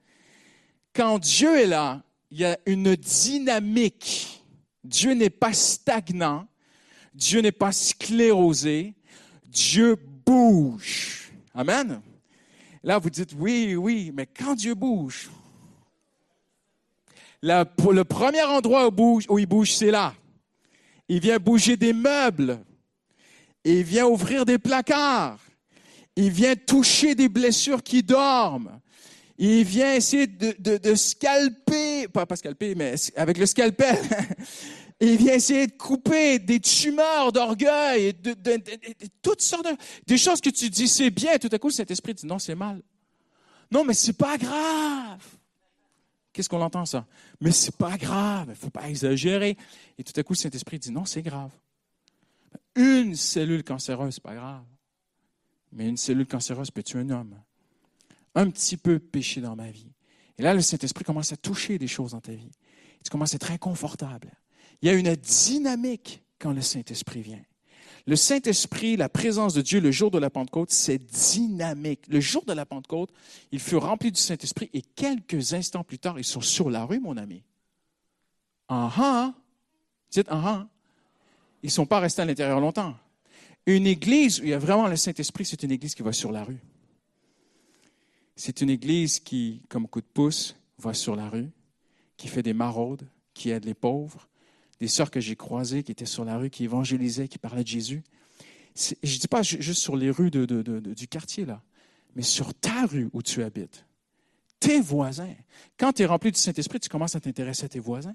[0.94, 4.46] Quand Dieu est là, il y a une dynamique.
[4.86, 6.48] Dieu n'est pas stagnant.
[7.14, 8.94] Dieu n'est pas sclérosé.
[9.48, 11.32] Dieu bouge.
[11.54, 12.02] Amen.
[12.84, 15.30] Là, vous dites, oui, oui, mais quand Dieu bouge,
[17.42, 20.14] le premier endroit où, il bouge, c'est là.
[21.08, 22.60] Il vient bouger des meubles.
[23.64, 25.40] Il vient ouvrir des placards.
[26.16, 28.80] Il vient toucher des blessures qui dorment.
[29.38, 33.98] Il vient essayer de, scalper, pas scalper, mais avec le scalpel.
[35.00, 38.36] il vient essayer de couper des tumeurs d'orgueil, de,
[39.22, 39.68] toutes sortes
[40.08, 42.56] de choses que tu dis c'est bien, tout à coup cet esprit dit non c'est
[42.56, 42.82] mal.
[43.72, 45.24] Non mais c'est pas grave.
[46.32, 47.06] Qu'est-ce qu'on entend ça?
[47.42, 49.58] Mais c'est pas grave, il faut pas exagérer.
[49.98, 51.52] Et tout à coup cet esprit dit non c'est grave.
[52.76, 54.64] Une cellule cancéreuse c'est pas grave,
[55.72, 57.36] mais une cellule cancéreuse peut tuer un homme.
[58.36, 59.92] Un petit peu péché dans ma vie.
[60.38, 62.52] Et là le Saint Esprit commence à toucher des choses dans ta vie.
[63.04, 64.32] tu commences à être inconfortable.
[64.84, 67.42] Il y a une dynamique quand le Saint-Esprit vient.
[68.06, 72.02] Le Saint-Esprit, la présence de Dieu le jour de la Pentecôte, c'est dynamique.
[72.10, 73.10] Le jour de la Pentecôte,
[73.54, 77.00] ils furent remplis du Saint-Esprit et quelques instants plus tard, ils sont sur la rue,
[77.00, 77.44] mon ami.
[78.68, 79.34] Ah ah!
[80.12, 80.68] Dites ah ah!
[81.64, 82.94] Ils ne sont pas restés à l'intérieur longtemps.
[83.66, 86.34] Une église où il y a vraiment le Saint-Esprit, c'est une église qui va sur
[86.34, 86.60] la rue.
[88.36, 91.50] C'est une église qui, comme coup de pouce, va sur la rue,
[92.18, 94.28] qui fait des maraudes, qui aide les pauvres,
[94.84, 97.70] des sœurs que j'ai croisées qui étaient sur la rue, qui évangélisaient, qui parlaient de
[97.70, 98.04] Jésus.
[98.76, 101.62] Je ne dis pas juste sur les rues du quartier, là,
[102.18, 103.86] mais sur ta rue où tu habites.
[104.60, 105.34] Tes voisins.
[105.78, 108.14] Quand tu es rempli du Saint-Esprit, tu commences à t'intéresser à tes voisins.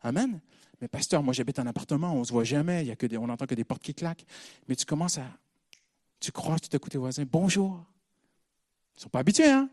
[0.00, 0.40] Amen.
[0.80, 3.18] Mais pasteur, moi j'habite en appartement, on ne se voit jamais, y a que des,
[3.18, 4.24] on n'entend que des portes qui claquent.
[4.68, 5.26] Mais tu commences à.
[6.20, 7.24] Tu croises tout à tes voisins.
[7.28, 7.84] Bonjour.
[8.94, 9.68] Ils ne sont pas habitués, hein?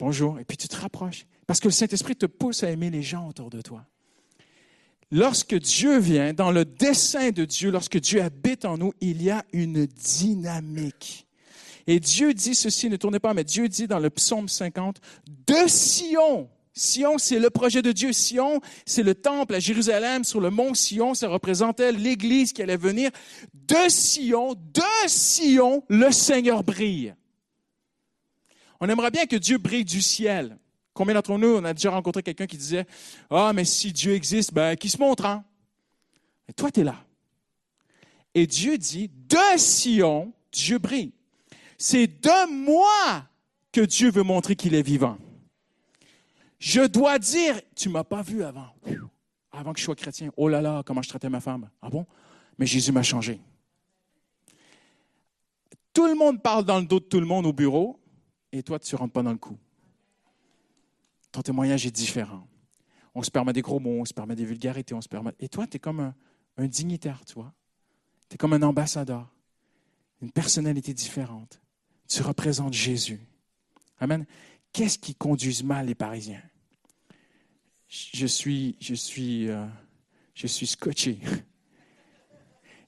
[0.00, 0.40] Bonjour.
[0.40, 1.26] Et puis tu te rapproches.
[1.46, 3.86] Parce que le Saint-Esprit te pousse à aimer les gens autour de toi
[5.12, 9.30] lorsque Dieu vient, dans le dessein de Dieu, lorsque Dieu habite en nous, il y
[9.30, 11.28] a une dynamique.
[11.86, 15.00] Et Dieu dit ceci, ne tournez pas, mais Dieu dit dans le psaume 50,
[15.46, 18.12] de Sion, Sion, c'est le projet de Dieu.
[18.12, 21.14] Sion, c'est le temple à Jérusalem, sur le mont Sion.
[21.14, 23.10] Ça représentait l'Église qui allait venir.
[23.52, 27.14] De Sion, de Sion, le Seigneur brille.
[28.80, 30.56] On aimerait bien que Dieu brille du ciel.
[30.94, 32.86] Combien d'entre nous, on a déjà rencontré quelqu'un qui disait
[33.30, 35.44] Ah, mais si Dieu existe, ben, qui se montre, hein?
[36.56, 37.02] Toi, tu es là.
[38.34, 41.12] Et Dieu dit De Sion, Dieu brille.
[41.78, 43.26] C'est de moi
[43.72, 45.16] que Dieu veut montrer qu'il est vivant.
[46.58, 48.74] Je dois dire Tu ne m'as pas vu avant.
[49.50, 50.30] Avant que je sois chrétien.
[50.36, 51.70] Oh là là, comment je traitais ma femme.
[51.80, 52.06] Ah bon?
[52.58, 53.40] Mais Jésus m'a changé.
[55.94, 58.00] Tout le monde parle dans le dos de tout le monde au bureau,
[58.50, 59.58] et toi, tu ne rentres pas dans le coup
[61.32, 62.46] ton témoignage est différent.
[63.14, 65.32] On se permet des gros mots, on se permet des vulgarités, on se permet.
[65.40, 66.12] Et toi, tu es comme
[66.56, 67.34] un, dignitaire, tu.
[67.34, 69.34] Tu es comme un ambassadeur,
[70.20, 71.60] une personnalité différente.
[72.08, 73.20] Tu représentes Jésus.
[73.98, 74.26] Amen.
[74.72, 76.42] Qu'est-ce qui conduit mal les Parisiens?
[77.88, 79.66] Je suis, je suis, euh,
[80.34, 81.18] je suis scotché.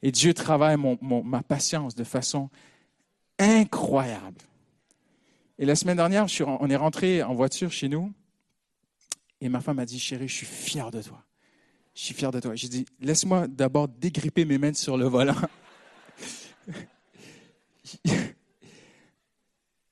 [0.03, 2.51] Et Dieu travaille ma patience de façon
[3.39, 4.41] incroyable.
[5.59, 8.13] Et la semaine dernière, on est rentré en voiture chez nous.
[9.41, 11.25] Et ma femme a dit, chérie, je suis fier de toi.
[11.95, 12.55] Je suis fier de toi.
[12.55, 15.37] J'ai dit, laisse-moi d'abord dégripper mes mains sur le volant.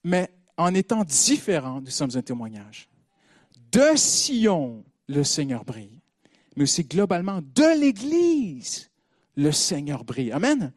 [0.04, 2.88] Mais en étant différents, nous sommes un témoignage.
[3.70, 6.00] De Sion, le Seigneur brille.
[6.56, 8.90] Mais aussi globalement, de l'Église,
[9.36, 10.32] le Seigneur brille.
[10.32, 10.72] Amen.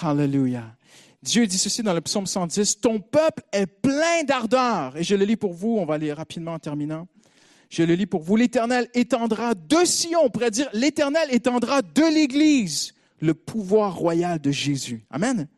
[0.00, 0.76] Hallelujah.
[1.22, 4.96] Dieu dit ceci dans le psaume 110, Ton peuple est plein d'ardeur.
[4.96, 7.06] Et je le lis pour vous, on va aller rapidement en terminant.
[7.70, 8.36] Je le lis pour vous.
[8.36, 14.50] L'Éternel étendra de Sion, on pourrait dire, l'Éternel étendra de l'Église le pouvoir royal de
[14.50, 15.04] Jésus.
[15.10, 15.48] Amen.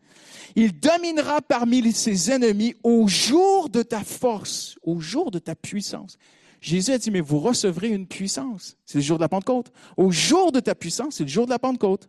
[0.55, 6.17] Il dominera parmi ses ennemis au jour de ta force, au jour de ta puissance.
[6.61, 8.77] Jésus a dit, mais vous recevrez une puissance.
[8.85, 9.73] C'est le jour de la Pentecôte.
[9.97, 12.09] Au jour de ta puissance, c'est le jour de la Pentecôte.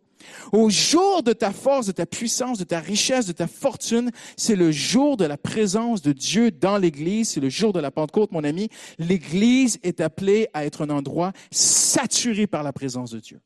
[0.51, 4.55] Au jour de ta force, de ta puissance, de ta richesse, de ta fortune, c'est
[4.55, 7.29] le jour de la présence de Dieu dans l'Église.
[7.29, 8.69] C'est le jour de la Pentecôte, mon ami.
[8.97, 13.39] L'Église est appelée à être un endroit saturé par la présence de Dieu.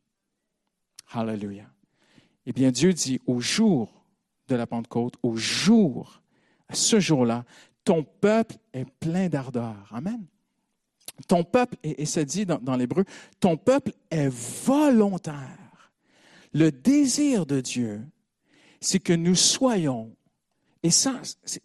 [1.14, 1.70] Hallelujah.
[2.46, 4.06] Eh bien, Dieu dit au jour
[4.48, 6.22] de la Pentecôte, au jour,
[6.68, 7.46] à ce jour-là,
[7.84, 9.90] ton peuple est plein d'ardeur.
[9.92, 10.26] Amen.
[11.28, 13.06] Ton peuple, et, ça dit dans, l'hébreu,
[13.40, 15.92] ton peuple est volontaire.
[16.54, 18.02] Le désir de Dieu,
[18.80, 20.16] c'est que nous soyons,
[20.84, 21.22] et ça,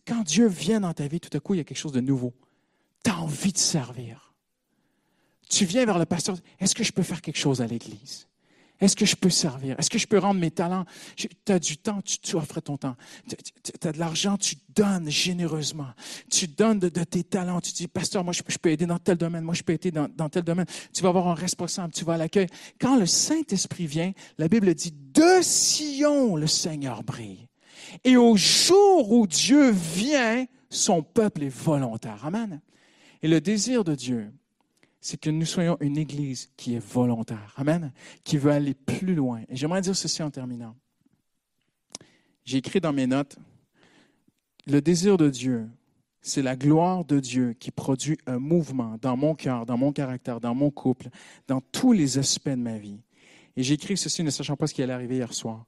[0.06, 2.00] quand Dieu vient dans ta vie, tout à coup, il y a quelque chose de
[2.00, 2.34] nouveau.
[3.02, 4.34] Tu as envie de servir.
[5.48, 8.26] Tu viens vers le pasteur, est-ce que je peux faire quelque chose à l'Église?
[8.80, 9.74] Est-ce que je peux servir?
[9.78, 10.84] Est-ce que je peux rendre mes talents?
[11.16, 12.96] Tu as du temps, tu, offres ton temps.
[13.28, 15.88] Tu as de l'argent, tu donnes généreusement.
[16.30, 17.60] Tu donnes de, tes talents.
[17.60, 19.44] Tu dis, pasteur, moi, je, peux aider dans tel domaine.
[19.44, 20.66] Moi, je peux aider dans, dans tel domaine.
[20.92, 22.48] Tu vas avoir un responsable, tu vas à l'accueil.
[22.78, 27.48] Quand le Saint-Esprit vient, la Bible dit, de Sion, le Seigneur brille.
[28.04, 32.24] Et au jour où Dieu vient, son peuple est volontaire.
[32.24, 32.60] Amen.
[33.22, 34.30] Et le désir de Dieu,
[35.06, 37.54] c'est que nous soyons une Église qui est volontaire.
[37.56, 37.92] Amen.
[38.24, 39.42] Qui veut aller plus loin.
[39.48, 40.74] Et j'aimerais dire ceci en terminant.
[42.44, 43.38] J'ai écrit dans mes notes,
[44.66, 45.68] le désir de Dieu,
[46.22, 50.40] c'est la gloire de Dieu qui produit un mouvement dans mon cœur, dans mon caractère,
[50.40, 51.08] dans mon couple,
[51.46, 52.98] dans tous les aspects de ma vie.
[53.54, 55.66] Et j'ai écrit ceci ne sachant pas ce qui allait arriver hier soir.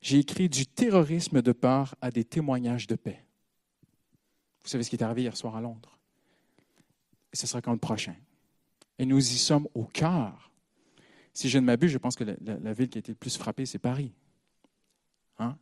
[0.00, 3.22] J'ai écrit du terrorisme de peur à des témoignages de paix.
[4.62, 5.98] Vous savez ce qui est arrivé hier soir à Londres.
[7.34, 8.14] Et ce sera quand le prochain.
[8.98, 10.50] Et nous y sommes au cœur.
[11.32, 13.64] Si je ne m'abuse, je pense que la, ville qui a été le plus frappée,
[13.64, 14.12] c'est Paris.
[15.38, 15.56] Hein?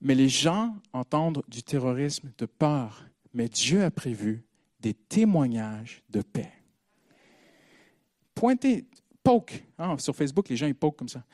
[0.00, 3.04] Mais les gens entendent du terrorisme de peur.
[3.32, 4.44] Mais Dieu a prévu
[4.80, 6.52] des témoignages de paix.
[8.34, 8.86] Pointez,
[9.22, 9.64] poke.
[9.78, 11.24] Hein, sur Facebook, les gens, ils poke comme ça.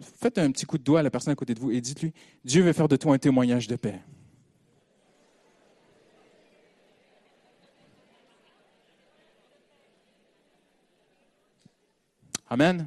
[0.00, 2.12] Faites un petit coup de doigt à la personne à côté de vous et dites-lui,
[2.44, 4.00] Dieu veut faire de toi un témoignage de paix.
[12.52, 12.86] Amen.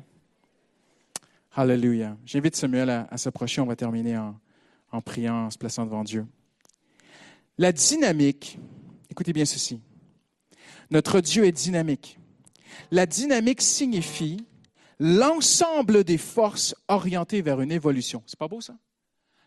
[1.55, 2.15] Hallelujah.
[2.23, 3.61] J'invite Samuel à, s'approcher.
[3.61, 6.27] On va terminer en, priant, en se plaçant devant Dieu.
[7.57, 8.59] La dynamique,
[9.09, 9.81] écoutez bien ceci.
[10.91, 12.19] Notre Dieu est dynamique.
[12.91, 14.37] La dynamique signifie
[14.99, 18.21] l'ensemble des forces orientées vers une évolution.
[18.27, 18.77] C'est pas beau ça?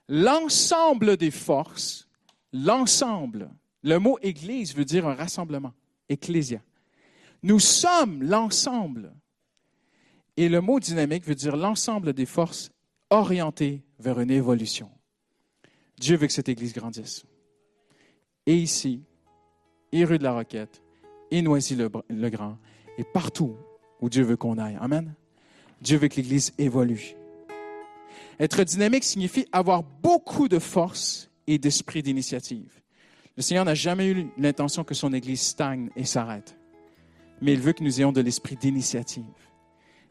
[0.08, 2.08] L'ensemble des forces,
[2.52, 3.50] l'ensemble.
[3.84, 5.74] Le mot Église veut dire un rassemblement,
[6.08, 6.60] ecclésia.
[7.44, 9.12] Nous sommes l'ensemble
[10.38, 12.70] et le mot dynamique veut dire l'ensemble des forces
[13.10, 14.88] orientées vers une évolution.
[15.98, 17.24] Dieu veut que cette Église grandisse.
[18.46, 19.02] Et ici,
[19.90, 20.80] et rue de la Roquette,
[21.32, 22.56] et Noisy-le-Grand,
[22.98, 23.56] et partout
[24.00, 24.78] où Dieu veut qu'on aille.
[24.80, 25.12] Amen.
[25.80, 27.16] Dieu veut que l'Église évolue.
[28.38, 32.80] Être dynamique signifie avoir beaucoup de force et d'esprit d'initiative.
[33.36, 36.56] Le Seigneur n'a jamais eu l'intention que son Église stagne et s'arrête,
[37.42, 39.24] mais il veut que nous ayons de l'esprit d'initiative.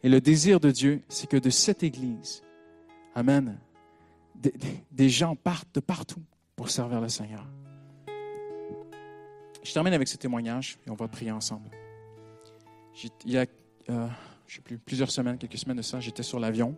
[0.03, 2.43] Et le désir de Dieu, c'est que de cette Église,
[3.17, 3.57] Amen,
[4.91, 6.21] des, gens partent de partout
[6.55, 7.47] pour servir le Seigneur.
[9.63, 11.67] Je termine avec ce témoignage et on va prier ensemble.
[13.25, 13.47] Il y a,
[13.89, 14.07] euh,
[14.47, 16.75] sais plus, plusieurs semaines, quelques semaines de ça, j'étais sur l'avion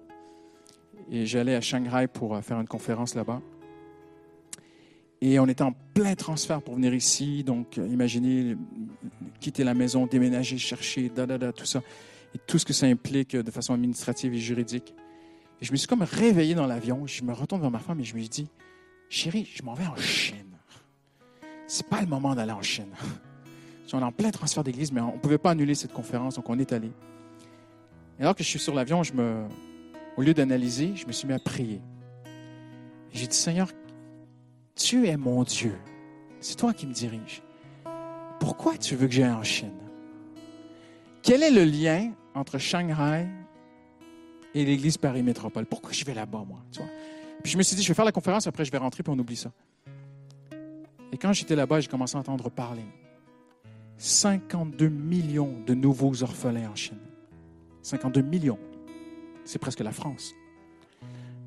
[1.11, 3.41] et j'allais à Shanghai pour euh, faire une conférence là-bas.
[5.19, 8.55] Et on était en plein transfert pour venir ici, donc euh, imaginez
[9.41, 11.81] quitter la maison, déménager, chercher, da da da, tout ça
[12.35, 14.93] et tout ce que ça implique de façon administrative et juridique.
[15.61, 17.05] Et je me suis comme réveillé dans l'avion.
[17.05, 18.47] Je me retourne vers ma femme et je me dis,
[19.09, 20.57] chérie, je m'en vais en Chine.
[21.67, 22.91] C'est pas le moment d'aller en Chine.
[23.93, 26.47] On est en plein transfert d'église, mais on ne pouvait pas annuler cette conférence, donc
[26.47, 26.91] on est allé.
[28.19, 29.47] Et alors que je suis sur l'avion, je me,
[30.15, 31.81] au lieu d'analyser, je me suis mis à prier.
[33.11, 33.67] J'ai dit, Seigneur,
[34.75, 35.75] tu es mon Dieu.
[36.39, 37.41] C'est toi qui me diriges.
[38.39, 39.73] Pourquoi tu veux que j'aille en Chine?
[41.23, 43.27] Quel est le lien entre Shanghai
[44.53, 45.65] et l'église Paris Métropole?
[45.65, 46.59] Pourquoi je vais là-bas, moi?
[47.43, 49.13] Puis je me suis dit, je vais faire la conférence, après je vais rentrer, puis
[49.15, 49.51] on oublie ça.
[51.11, 52.85] Et quand j'étais là-bas, j'ai commencé à entendre parler.
[53.97, 56.99] 52 millions de nouveaux orphelins en Chine.
[57.81, 58.59] 52 millions.
[59.43, 60.33] C'est presque la France.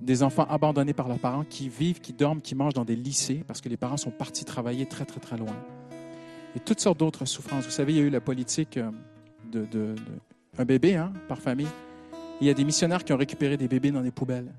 [0.01, 3.45] Des enfants abandonnés par leurs parents qui vivent, qui dorment, qui mangent dans des lycées
[3.47, 5.55] parce que les parents sont partis travailler très, très, très loin.
[6.57, 7.65] et toutes sortes d'autres souffrances.
[7.65, 8.91] Vous savez, il y a eu la politique euh,
[9.51, 9.95] de, de
[10.59, 11.69] un bébé hein, par famille.
[12.41, 14.53] Il y a des missionnaires qui ont récupéré des bébés dans des poubelles.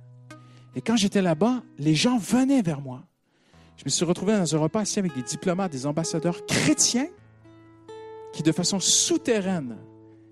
[0.75, 3.03] Et quand j'étais là-bas, les gens venaient vers moi.
[3.77, 7.07] Je me suis retrouvé dans un repas assis avec des diplomates, des ambassadeurs chrétiens
[8.31, 9.77] qui, de façon souterraine,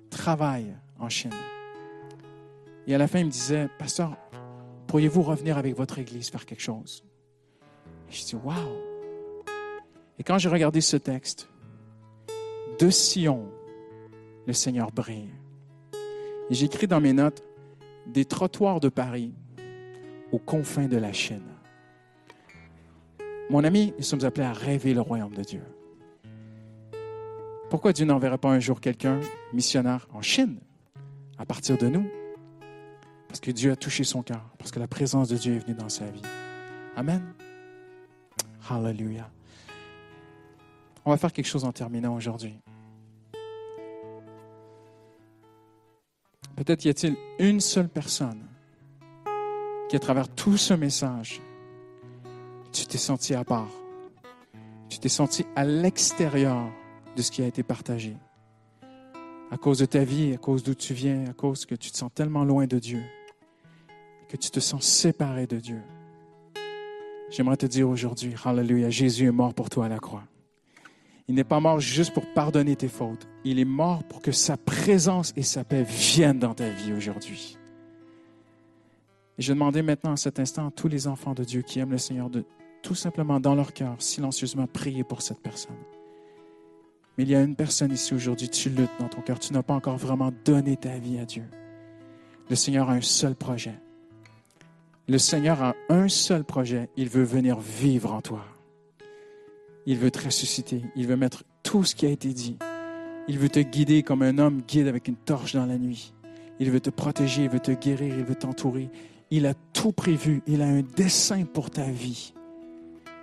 [0.09, 1.32] travaillent en Chine.
[2.88, 4.18] Et à la fin, il me disait, Pasteur,
[4.88, 7.03] pourriez-vous revenir avec votre Église faire quelque chose?
[8.09, 8.53] Et je dis, Wow!
[10.18, 11.49] Et quand j'ai regardé ce texte,
[12.80, 13.47] de Sion,
[14.47, 15.30] le Seigneur brille.
[16.52, 17.41] Et j'écris dans mes notes,
[18.08, 19.34] des trottoirs de Paris
[20.34, 21.47] aux confins de la Chine.
[23.49, 25.62] Mon ami, nous sommes appelés à rêver le royaume de Dieu.
[27.70, 29.22] Pourquoi Dieu n'enverrait pas un jour quelqu'un,
[29.54, 30.60] missionnaire en Chine,
[31.38, 32.06] à partir de nous?
[33.30, 35.78] Parce que Dieu a touché son cœur, parce que la présence de Dieu est venue
[35.78, 36.22] dans sa vie.
[36.97, 37.34] Amen.
[38.70, 39.30] Hallelujah.
[41.06, 42.60] On va faire quelque chose en terminant aujourd'hui.
[46.64, 48.43] Peut-être y a-t-il une seule personne
[49.89, 51.41] qui, à travers tout ce message,
[52.72, 53.72] tu t'es senti à part.
[54.88, 56.72] Tu t'es senti à l'extérieur
[57.16, 58.16] de ce qui a été partagé.
[59.49, 61.97] À cause de ta vie, à cause d'où tu viens, à cause que tu te
[61.97, 63.01] sens tellement loin de Dieu,
[64.30, 65.82] que tu te sens séparé de Dieu.
[67.32, 70.26] J'aimerais te dire aujourd'hui, Hallelujah, Jésus est mort pour toi à la croix.
[71.28, 73.28] Il n'est pas mort juste pour pardonner tes fautes.
[73.43, 77.57] Il est mort pour que sa présence et sa paix viennent dans ta vie aujourd'hui.
[79.38, 81.91] Et je demandais maintenant à cet instant à tous les enfants de Dieu qui aiment
[81.91, 82.43] le Seigneur de
[82.84, 85.78] tout simplement dans leur cœur, silencieusement prier pour cette personne.
[87.17, 89.63] Mais il y a une personne ici aujourd'hui, tu luttes dans ton cœur, tu n'as
[89.63, 91.43] pas encore vraiment donné ta vie à Dieu.
[92.49, 93.76] Le Seigneur a un seul projet.
[95.07, 98.45] Le Seigneur a un seul projet, il veut venir vivre en toi.
[99.86, 100.84] Il veut te ressusciter.
[100.96, 102.58] Il veut mettre tout ce qui a été dit.
[103.28, 106.14] Il veut te guider comme un homme guide avec une torche dans la nuit.
[106.60, 108.90] Il veut te protéger, il veut te guérir, il veut t'entourer.
[109.32, 110.42] Il a tout prévu.
[110.48, 112.34] Il a un dessein pour ta vie.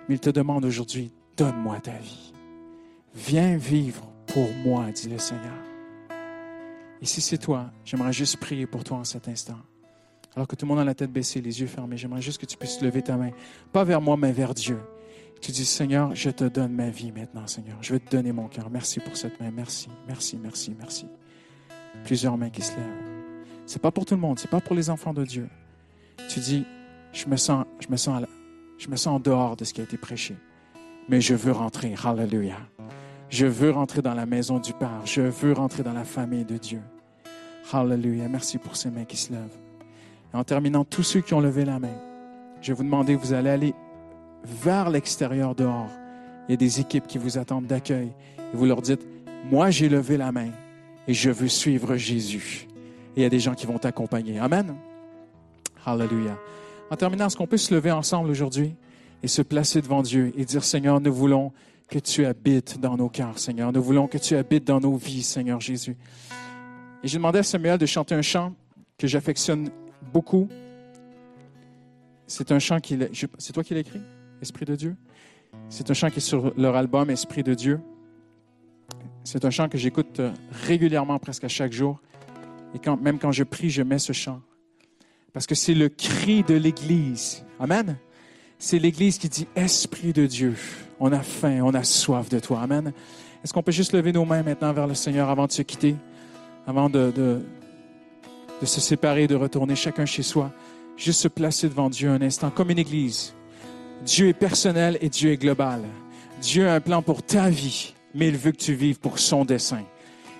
[0.07, 2.33] Mais il te demande aujourd'hui, donne-moi ta vie.
[3.15, 5.53] Viens vivre pour moi, dit le Seigneur.
[7.01, 9.57] Et si c'est toi, j'aimerais juste prier pour toi en cet instant.
[10.35, 12.45] Alors que tout le monde a la tête baissée, les yeux fermés, j'aimerais juste que
[12.45, 13.31] tu puisses lever ta main.
[13.71, 14.79] Pas vers moi, mais vers Dieu.
[15.41, 17.77] Tu dis, Seigneur, je te donne ma vie maintenant, Seigneur.
[17.81, 18.69] Je vais te donner mon cœur.
[18.69, 19.51] Merci pour cette main.
[19.51, 21.07] Merci, merci, merci, merci.
[22.03, 23.09] Plusieurs mains qui se lèvent.
[23.65, 25.47] C'est pas pour tout le monde, c'est pas pour les enfants de Dieu.
[26.27, 26.65] Tu dis,
[27.13, 28.23] je me sens, je me sens,
[28.77, 30.35] je me sens en dehors de ce qui a été prêché,
[31.07, 31.93] mais je veux rentrer.
[32.03, 32.59] Hallelujah.
[33.29, 35.05] Je veux rentrer dans la maison du Père.
[35.05, 36.81] Je veux rentrer dans la famille de Dieu.
[37.71, 38.27] Hallelujah.
[38.27, 39.57] Merci pour ces mains qui se lèvent.
[40.33, 41.95] En terminant, tous ceux qui ont levé la main,
[42.61, 43.73] je vais vous demander, vous allez aller
[44.43, 45.89] vers l'extérieur dehors.
[46.47, 48.11] Il y a des équipes qui vous attendent d'accueil.
[48.53, 49.05] Et vous leur dites,
[49.51, 50.49] moi j'ai levé la main
[51.07, 52.67] et je veux suivre Jésus.
[53.15, 54.39] Et il y a des gens qui vont t'accompagner.
[54.39, 54.75] Amen.
[55.85, 56.37] Hallelujah.
[56.89, 58.73] En terminant, est-ce qu'on peut se lever ensemble aujourd'hui
[59.21, 61.51] et se placer devant Dieu et dire, Seigneur, nous voulons
[61.89, 63.71] que tu habites dans nos cœurs, Seigneur.
[63.71, 65.97] Nous voulons que tu habites dans nos vies, Seigneur Jésus.
[67.03, 68.53] Et j'ai demandé à Samuel de chanter un chant
[68.97, 69.69] que j'affectionne
[70.13, 70.47] beaucoup.
[72.27, 72.97] C'est un chant qui...
[73.37, 74.01] C'est toi qui l'as écrit?
[74.41, 74.95] Esprit de Dieu.
[75.69, 77.79] C'est un chant qui est sur leur album Esprit de Dieu.
[79.23, 80.31] C'est un chant que j'écoute euh,
[80.65, 82.01] régulièrement, presque à chaque jour.
[82.73, 84.41] Et même quand je prie, je mets ce chant.
[85.33, 87.43] Parce que c'est le cri de l'Église.
[87.59, 87.97] Amen.
[88.57, 90.55] C'est l'Église qui dit Esprit de Dieu,
[90.99, 92.61] on a faim, on a soif de toi.
[92.61, 92.91] Amen.
[93.43, 95.95] Est-ce qu'on peut juste lever nos mains maintenant vers le Seigneur avant de se quitter,
[96.67, 97.41] avant de, de,
[98.61, 100.51] de se séparer, de retourner chacun chez soi,
[100.97, 103.33] juste se placer devant Dieu un instant, comme une Église.
[104.05, 105.81] Dieu est personnel et Dieu est global.
[106.41, 109.45] Dieu a un plan pour ta vie, mais il veut que tu vives pour son
[109.45, 109.83] dessein.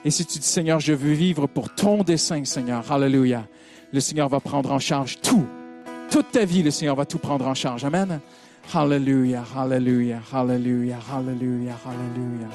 [0.06, 3.46] Et si tu dis, Seigneur, je veux vivre pour ton dessein, Seigneur, Alléluia,
[3.92, 5.46] le Seigneur va prendre en charge tout.
[6.10, 7.84] Toute ta vie, le Seigneur va tout prendre en charge.
[7.84, 8.20] Amen.
[8.74, 12.48] Alléluia, Alléluia, Alléluia, Alléluia, Alléluia.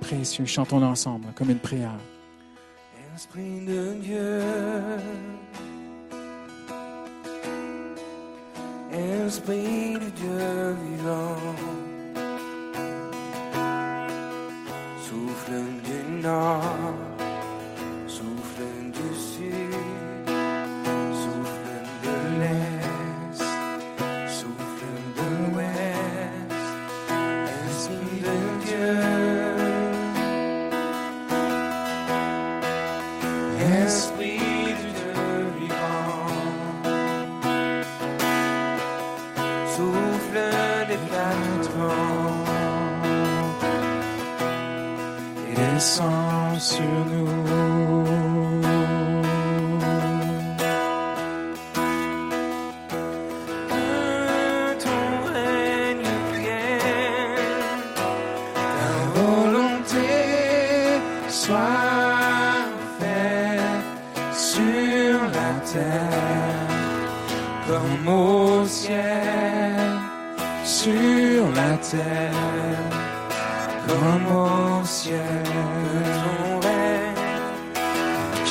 [0.00, 1.96] Précieux, chantons ensemble comme une prière.
[3.16, 4.42] Esprit de Dieu.
[8.96, 11.36] Esprit de vivant,
[15.02, 16.22] souffle du
[45.86, 46.82] descends sur
[47.12, 47.26] nous.
[53.70, 57.94] Que ton règne vienne,
[58.78, 60.10] ta volonté
[61.28, 61.84] soit
[62.98, 63.90] faite
[64.34, 66.74] sur la terre
[67.68, 69.76] comme au ciel,
[70.64, 72.55] sur la terre
[73.98, 75.20] comme au ciel.
[76.22, 77.24] Ton règne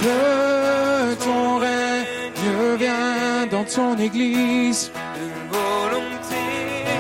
[0.02, 4.92] Que ton règne vienne dans ton église.
[5.16, 6.44] de volonté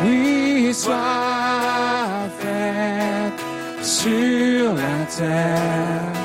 [0.04, 6.16] Oui, soit faite sur la terre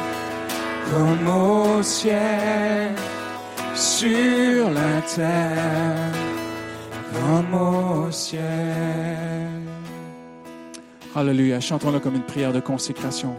[0.90, 2.90] comme au ciel,
[3.74, 6.12] sur la terre
[7.12, 9.30] comme au ciel.
[11.14, 13.34] Alléluia, chantons-le comme une prière de consécration.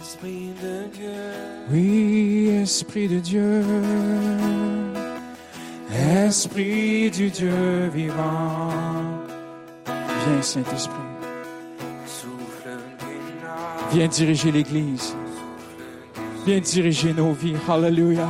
[0.00, 1.10] Esprit de Dieu,
[1.72, 3.62] Oui, Esprit de Dieu,
[6.26, 8.70] Esprit du Dieu vivant.
[9.86, 10.94] Viens, Saint-Esprit,
[12.06, 12.70] souffle
[13.92, 15.16] viens diriger l'Église,
[16.44, 17.56] viens diriger nos vies.
[17.68, 18.28] Alléluia.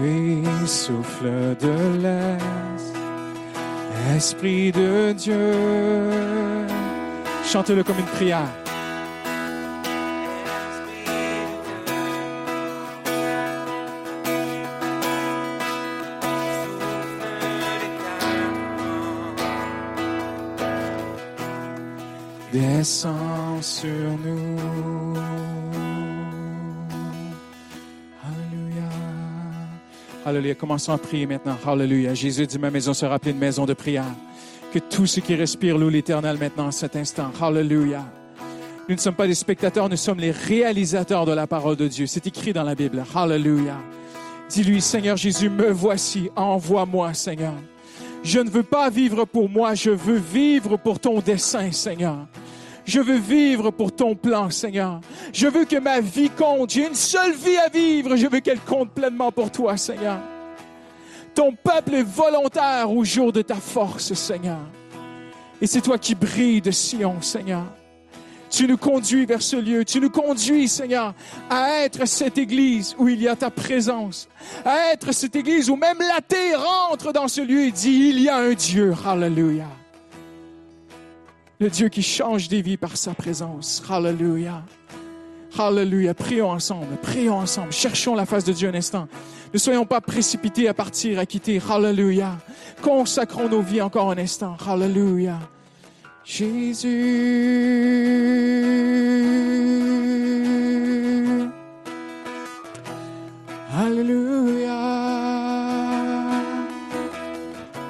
[0.00, 2.91] Oui, souffle de l'Est,
[4.10, 5.52] Esprit de Dieu.
[7.44, 8.48] Chantez-le comme une prière.
[22.52, 23.88] Descends sur
[24.24, 25.14] nous.
[30.24, 30.54] Alléluia.
[30.54, 31.56] Commençons à prier maintenant.
[31.66, 32.14] Alléluia.
[32.14, 34.04] Jésus dit, ma maison sera appelée une maison de prière.
[34.72, 37.30] Que tout ce qui respire loue l'éternel maintenant en cet instant.
[37.40, 38.04] Alléluia.
[38.88, 42.06] Nous ne sommes pas des spectateurs, nous sommes les réalisateurs de la parole de Dieu.
[42.06, 43.04] C'est écrit dans la Bible.
[43.14, 43.76] Alléluia.
[44.48, 46.30] Dis-lui, Seigneur Jésus, me voici.
[46.36, 47.54] Envoie-moi, Seigneur.
[48.22, 52.26] Je ne veux pas vivre pour moi, je veux vivre pour ton dessein, Seigneur.
[52.84, 55.00] Je veux vivre pour ton plan, Seigneur.
[55.32, 56.70] Je veux que ma vie compte.
[56.70, 58.16] J'ai une seule vie à vivre.
[58.16, 60.18] Je veux qu'elle compte pleinement pour toi, Seigneur.
[61.34, 64.60] Ton peuple est volontaire au jour de ta force, Seigneur.
[65.60, 67.64] Et c'est toi qui brilles de Sion, Seigneur.
[68.50, 69.84] Tu nous conduis vers ce lieu.
[69.84, 71.14] Tu nous conduis, Seigneur,
[71.48, 74.28] à être cette église où il y a ta présence.
[74.64, 78.28] À être cette église où même l'athée rentre dans ce lieu et dit, il y
[78.28, 78.92] a un Dieu.
[79.06, 79.81] Hallelujah.
[81.62, 83.84] Le Dieu qui change des vies par sa présence.
[83.88, 84.64] Hallelujah.
[85.56, 86.12] Hallelujah.
[86.12, 86.96] Prions ensemble.
[87.00, 87.72] Prions ensemble.
[87.72, 89.06] Cherchons la face de Dieu un instant.
[89.54, 91.62] Ne soyons pas précipités à partir, à quitter.
[91.70, 92.36] Hallelujah.
[92.82, 94.56] Consacrons nos vies encore un instant.
[94.66, 95.38] Hallelujah.
[96.24, 96.88] Jésus.
[103.72, 104.80] Alléluia.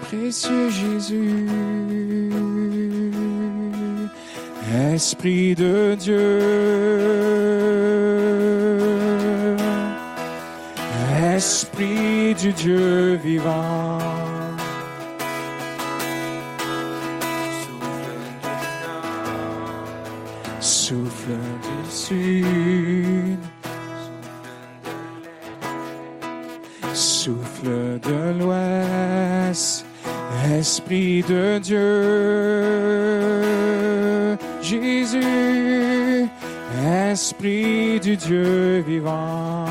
[0.03, 1.47] Précieux Jésus.
[4.95, 6.41] Esprit de Dieu.
[11.35, 13.99] Esprit du Dieu vivant.
[20.93, 23.39] souffle du sud,
[26.95, 29.87] souffle de l'ouest,
[30.59, 31.79] Esprit de Dieu,
[34.63, 36.29] Jésus,
[37.11, 39.67] Esprit du Dieu vivant.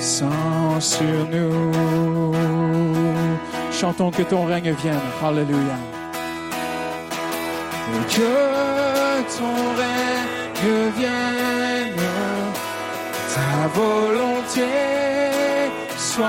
[0.00, 2.32] Sans sur nous.
[3.72, 4.94] Chantons que ton règne vienne.
[5.22, 5.76] Alléluia.
[8.08, 11.71] Que ton règne vienne,
[13.62, 14.70] ta volonté
[15.96, 16.28] soit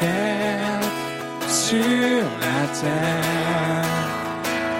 [0.00, 3.92] faite sur la terre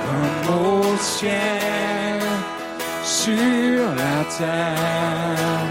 [0.07, 2.23] comme au ciel,
[3.05, 5.67] sur la terre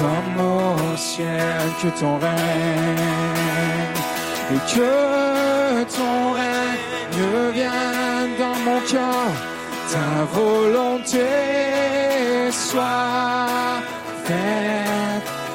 [0.00, 2.96] comme au ciel, que ton règne,
[4.54, 9.30] et que ton règne vienne dans mon cœur,
[9.92, 11.26] ta volonté
[12.50, 13.54] soit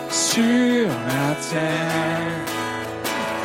[0.10, 2.40] sur la terre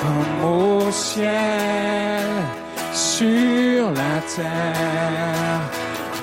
[0.01, 2.27] comme au ciel,
[2.93, 5.61] sur la terre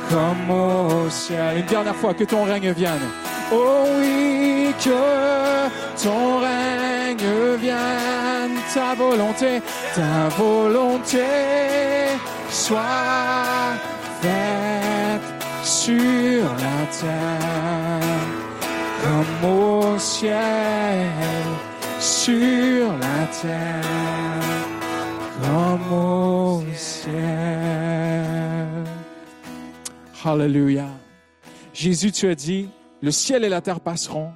[0.09, 1.57] comme au ciel.
[1.57, 3.07] Une dernière fois, que ton règne vienne.
[3.51, 9.61] Oh oui, que ton règne vienne, ta volonté,
[9.95, 11.25] ta volonté
[12.49, 12.81] soit
[14.21, 15.21] faite
[15.63, 18.40] sur la terre
[19.01, 21.07] comme au ciel,
[21.99, 24.41] sur la terre
[25.41, 27.11] comme au ciel.
[30.23, 30.89] Hallelujah.
[31.73, 32.69] Jésus, tu as dit,
[33.01, 34.31] le ciel et la terre passeront,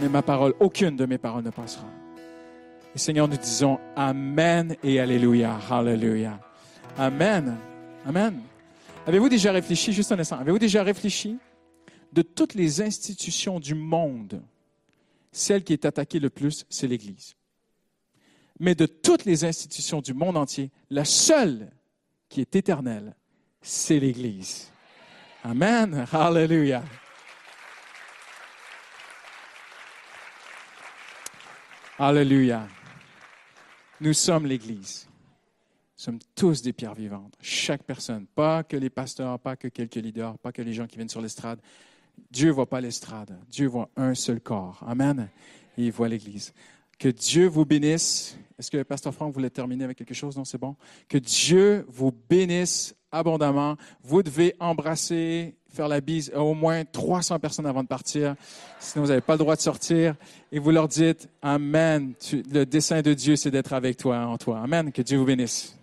[0.00, 1.86] mais ma parole, aucune de mes paroles ne passera.
[2.94, 5.58] Et Seigneur, nous disons Amen et Alléluia.
[5.68, 6.38] Hallelujah.
[6.98, 7.56] Amen.
[8.06, 8.40] Amen.
[9.06, 11.38] Avez-vous déjà réfléchi, juste un instant, avez-vous déjà réfléchi
[12.12, 14.42] de toutes les institutions du monde,
[15.32, 17.36] celle qui est attaquée le plus, c'est l'Église.
[18.58, 21.70] Mais de toutes les institutions du monde entier, la seule
[22.28, 23.14] qui est éternelle,
[23.62, 24.70] c'est l'Église.
[25.42, 26.06] Amen.
[26.12, 26.84] Hallelujah.
[32.02, 32.66] Alléluia.
[34.00, 35.06] Nous sommes l'Église.
[35.06, 37.34] Nous sommes tous des pierres vivantes.
[37.42, 38.26] Chaque personne.
[38.26, 41.20] Pas que les pasteurs, pas que quelques leaders, pas que les gens qui viennent sur
[41.20, 41.60] l'estrade.
[42.30, 43.36] Dieu voit pas l'estrade.
[43.48, 44.82] Dieu voit un seul corps.
[44.86, 45.28] Amen.
[45.78, 46.52] Et il voit l'Église.
[46.98, 48.36] Que Dieu vous bénisse.
[48.58, 50.36] Est-ce que Pasteur Franck voulait terminer avec quelque chose?
[50.36, 50.76] Non, c'est bon.
[51.08, 53.76] Que Dieu vous bénisse abondamment.
[54.02, 58.36] Vous devez embrasser, faire la bise à au moins 300 personnes avant de partir.
[58.78, 60.14] Sinon, vous n'avez pas le droit de sortir.
[60.52, 62.12] Et vous leur dites, Amen.
[62.20, 64.60] Tu- le dessein de Dieu, c'est d'être avec toi, en toi.
[64.60, 64.92] Amen.
[64.92, 65.74] Que Dieu vous bénisse.